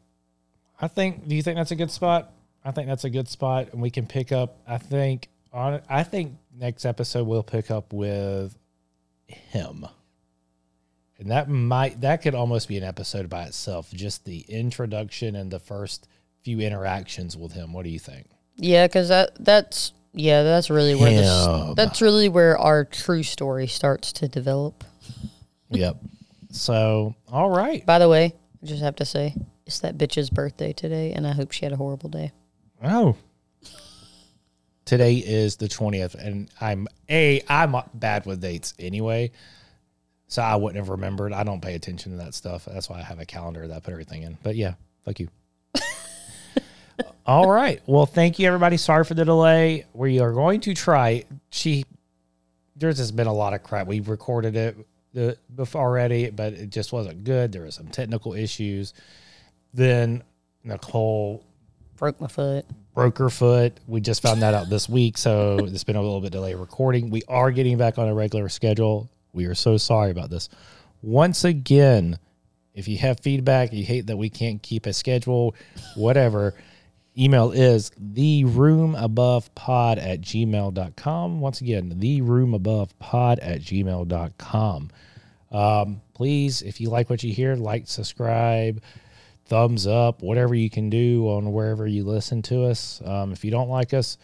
I 0.82 0.88
think. 0.88 1.28
Do 1.28 1.36
you 1.36 1.43
think 1.43 1.58
that's 1.58 1.71
a 1.71 1.76
good 1.76 1.91
spot? 1.91 2.34
I 2.65 2.71
think 2.71 2.88
that's 2.88 3.04
a 3.04 3.10
good 3.10 3.28
spot, 3.28 3.71
and 3.73 3.82
we 3.82 3.89
can 3.89 4.08
pick 4.08 4.32
up. 4.32 4.58
I 4.67 4.78
think 4.80 5.30
on. 5.52 5.82
I 5.89 6.04
think 6.04 6.34
next 6.58 6.86
episode 6.86 7.28
we'll 7.28 7.43
pick 7.43 7.69
up 7.69 7.93
with 7.93 8.58
him, 9.28 9.86
and 11.24 11.32
that 11.32 11.50
might 11.50 12.02
that 12.02 12.22
could 12.22 12.36
almost 12.36 12.68
be 12.68 12.78
an 12.78 12.84
episode 12.84 13.30
by 13.30 13.44
itself. 13.44 13.90
Just 13.94 14.26
the 14.26 14.42
introduction 14.50 15.38
and 15.38 15.50
the 15.50 15.60
first 15.60 16.10
few 16.44 16.60
interactions 16.60 17.38
with 17.38 17.54
him. 17.54 17.72
What 17.72 17.86
do 17.86 17.90
you 17.90 18.00
think? 18.00 18.28
Yeah, 18.58 18.88
because 18.88 19.08
that 19.08 19.32
that's 19.40 19.94
yeah, 20.12 20.44
that's 20.44 20.70
really 20.70 20.96
where 20.96 21.12
this 21.12 21.76
that's 21.76 22.02
really 22.02 22.28
where 22.28 22.58
our 22.58 22.84
true 22.84 23.24
story 23.24 23.68
starts 23.68 24.12
to 24.14 24.28
develop. 24.28 24.84
yep. 25.70 25.98
So, 26.52 27.16
all 27.32 27.50
right. 27.50 27.86
By 27.86 28.00
the 28.00 28.10
way, 28.10 28.34
I 28.62 28.66
just 28.66 28.84
have 28.84 28.98
to 28.98 29.06
say 29.06 29.34
it's 29.66 29.80
that 29.80 29.98
bitch's 29.98 30.30
birthday 30.30 30.74
today, 30.74 31.14
and 31.14 31.26
I 31.26 31.32
hope 31.32 31.54
she 31.54 31.64
had 31.64 31.72
a 31.72 31.78
horrible 31.78 32.10
day. 32.10 32.34
Oh. 32.84 33.16
Today 34.84 35.16
is 35.16 35.56
the 35.56 35.70
20th 35.70 36.16
and 36.16 36.50
I'm 36.60 36.90
a 37.10 37.42
I'm 37.48 37.74
bad 37.94 38.26
with 38.26 38.42
dates 38.42 38.74
anyway. 38.78 39.32
So 40.28 40.42
I 40.42 40.56
wouldn't 40.56 40.78
have 40.78 40.90
remembered. 40.90 41.34
I 41.34 41.44
don't 41.44 41.62
pay 41.62 41.76
attention 41.76 42.12
to 42.14 42.18
that 42.20 42.34
stuff. 42.34 42.66
That's 42.66 42.90
why 42.90 43.00
I 43.00 43.04
have 43.04 43.20
a 43.20 43.26
calendar 43.26 43.68
that 43.68 43.76
I 43.76 43.80
put 43.80 43.92
everything 43.92 44.24
in. 44.24 44.38
But 44.42 44.56
yeah, 44.56 44.74
fuck 45.06 45.20
you. 45.20 45.30
All 47.26 47.50
right. 47.50 47.82
Well, 47.86 48.06
thank 48.06 48.40
you 48.40 48.48
everybody. 48.48 48.78
Sorry 48.78 49.04
for 49.04 49.14
the 49.14 49.26
delay. 49.26 49.86
We 49.94 50.20
are 50.20 50.32
going 50.32 50.62
to 50.62 50.74
try 50.74 51.26
she 51.50 51.86
there's 52.76 52.98
just 52.98 53.16
been 53.16 53.28
a 53.28 53.34
lot 53.34 53.54
of 53.54 53.64
crap. 53.64 53.88
We've 53.88 54.10
recorded 54.10 54.56
it 54.56 54.76
the 55.14 55.38
before 55.56 55.82
already, 55.82 56.30
but 56.30 56.54
it 56.54 56.70
just 56.70 56.92
wasn't 56.92 57.24
good. 57.24 57.52
There 57.52 57.62
were 57.62 57.72
some 57.72 57.88
technical 57.88 58.34
issues. 58.34 58.94
Then 59.74 60.24
Nicole 60.64 61.44
Broke 61.98 62.20
my 62.20 62.28
foot. 62.28 62.66
broke 62.94 63.18
her 63.20 63.30
foot. 63.30 63.80
We 63.88 64.02
just 64.02 64.22
found 64.22 64.42
that 64.42 64.54
out 64.54 64.70
this 64.70 64.90
week, 64.90 65.18
so 65.18 65.60
it's 65.62 65.84
been 65.84 65.96
a 65.96 66.02
little 66.02 66.20
bit 66.20 66.32
delayed 66.32 66.58
recording. 66.58 67.12
We 67.12 67.22
are 67.28 67.52
getting 67.52 67.78
back 67.78 67.98
on 67.98 68.08
a 68.08 68.14
regular 68.14 68.50
schedule. 68.50 69.10
We 69.34 69.46
are 69.46 69.56
so 69.56 69.78
sorry 69.78 70.12
about 70.12 70.30
this. 70.30 70.50
Once 71.02 71.43
again, 71.43 72.17
if 72.74 72.88
you 72.88 72.98
have 73.00 73.19
feedback, 73.19 73.74
you 73.74 73.84
hate 73.84 74.08
that 74.08 74.17
we 74.17 74.30
can't 74.30 74.62
keep 74.62 74.86
a 74.86 74.93
schedule, 74.93 75.56
whatever, 75.96 76.56
email 77.17 77.52
is 77.52 77.91
the 77.98 78.46
room 78.46 78.96
above 78.96 79.54
pod 79.56 80.00
at 80.00 80.22
gmail.com. 80.22 81.39
Once 81.39 81.62
again, 81.62 81.93
the 81.98 82.22
room 82.22 82.54
above 82.54 82.98
pod 83.00 83.39
at 83.39 83.62
gmail.com. 83.62 84.89
Um, 85.52 86.02
please, 86.13 86.62
if 86.63 86.82
you 86.82 86.89
like 86.89 87.10
what 87.10 87.24
you 87.24 87.32
hear, 87.32 87.56
like, 87.56 87.88
subscribe, 87.88 88.82
thumbs 89.46 89.86
up, 89.86 90.24
whatever 90.24 90.56
you 90.56 90.69
can 90.69 90.89
do 90.89 91.28
on 91.28 91.52
wherever 91.52 91.86
you 91.86 92.04
listen 92.04 92.41
to 92.43 92.63
us. 92.65 93.02
Um, 93.06 93.32
if 93.32 93.46
you 93.46 93.52
don't 93.52 93.69
like 93.69 93.93
us, 93.93 94.17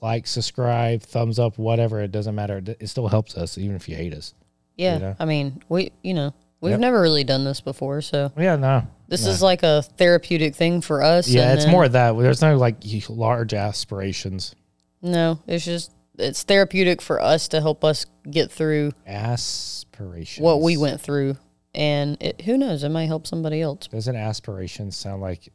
like, 0.00 0.26
subscribe, 0.26 1.02
thumbs 1.02 1.38
up, 1.38 1.58
whatever. 1.58 2.00
It 2.00 2.12
doesn't 2.12 2.34
matter. 2.34 2.62
It 2.78 2.88
still 2.88 3.08
helps 3.08 3.36
us, 3.36 3.56
even 3.58 3.76
if 3.76 3.88
you 3.88 3.96
hate 3.96 4.12
us. 4.14 4.34
Yeah, 4.76 4.98
know? 4.98 5.16
I 5.18 5.24
mean, 5.24 5.62
we 5.68 5.90
you 6.02 6.12
know 6.14 6.34
we've 6.60 6.72
Yep. 6.72 6.80
never 6.80 7.00
really 7.00 7.24
done 7.24 7.44
this 7.44 7.60
before, 7.62 8.02
so 8.02 8.30
Yeah, 8.38 8.56
no. 8.56 8.86
this 9.08 9.24
no. 9.24 9.30
is 9.30 9.40
like 9.40 9.62
a 9.62 9.82
therapeutic 9.82 10.54
thing 10.54 10.80
for 10.82 11.02
us. 11.02 11.28
Yeah, 11.28 11.54
it's 11.54 11.64
then- 11.64 11.72
more 11.72 11.84
of 11.84 11.92
that. 11.92 12.12
There's 12.18 12.42
no 12.42 12.56
like 12.58 12.76
large 13.08 13.54
aspirations. 13.54 14.54
No, 15.00 15.38
it's 15.46 15.64
just 15.64 15.92
it's 16.18 16.42
therapeutic 16.42 17.00
for 17.02 17.20
us 17.22 17.48
to 17.48 17.60
help 17.60 17.84
us 17.84 18.06
get 18.30 18.50
through 18.50 18.92
Aspirations. 19.06 20.42
what 20.44 20.60
we 20.62 20.76
went 20.76 21.00
through, 21.00 21.36
and 21.74 22.16
it, 22.20 22.42
who 22.42 22.56
knows, 22.58 22.84
it 22.84 22.88
might 22.90 23.06
help 23.06 23.26
somebody 23.26 23.60
else. 23.62 23.86
Doesn't 23.86 24.16
aspiration 24.16 24.90
sound 24.90 25.20
like 25.22 25.52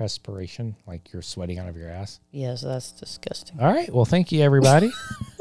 aspiration? 0.00 0.76
Like 0.86 1.12
you're 1.12 1.22
sweating 1.22 1.58
out 1.58 1.68
of 1.68 1.76
your 1.76 1.90
ass? 1.90 2.20
Yes, 2.30 2.62
that's 2.62 2.92
disgusting. 2.92 3.60
All 3.60 3.72
right. 3.72 3.92
Well, 3.92 4.04
thank 4.04 4.32
you, 4.32 4.42
everybody. 4.42 4.92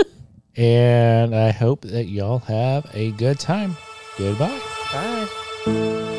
and 0.55 1.35
I 1.35 1.51
hope 1.51 1.81
that 1.81 2.05
y'all 2.05 2.39
have 2.39 2.89
a 2.93 3.11
good 3.11 3.39
time. 3.39 3.75
Goodbye. 4.17 4.61
Bye. 4.91 6.09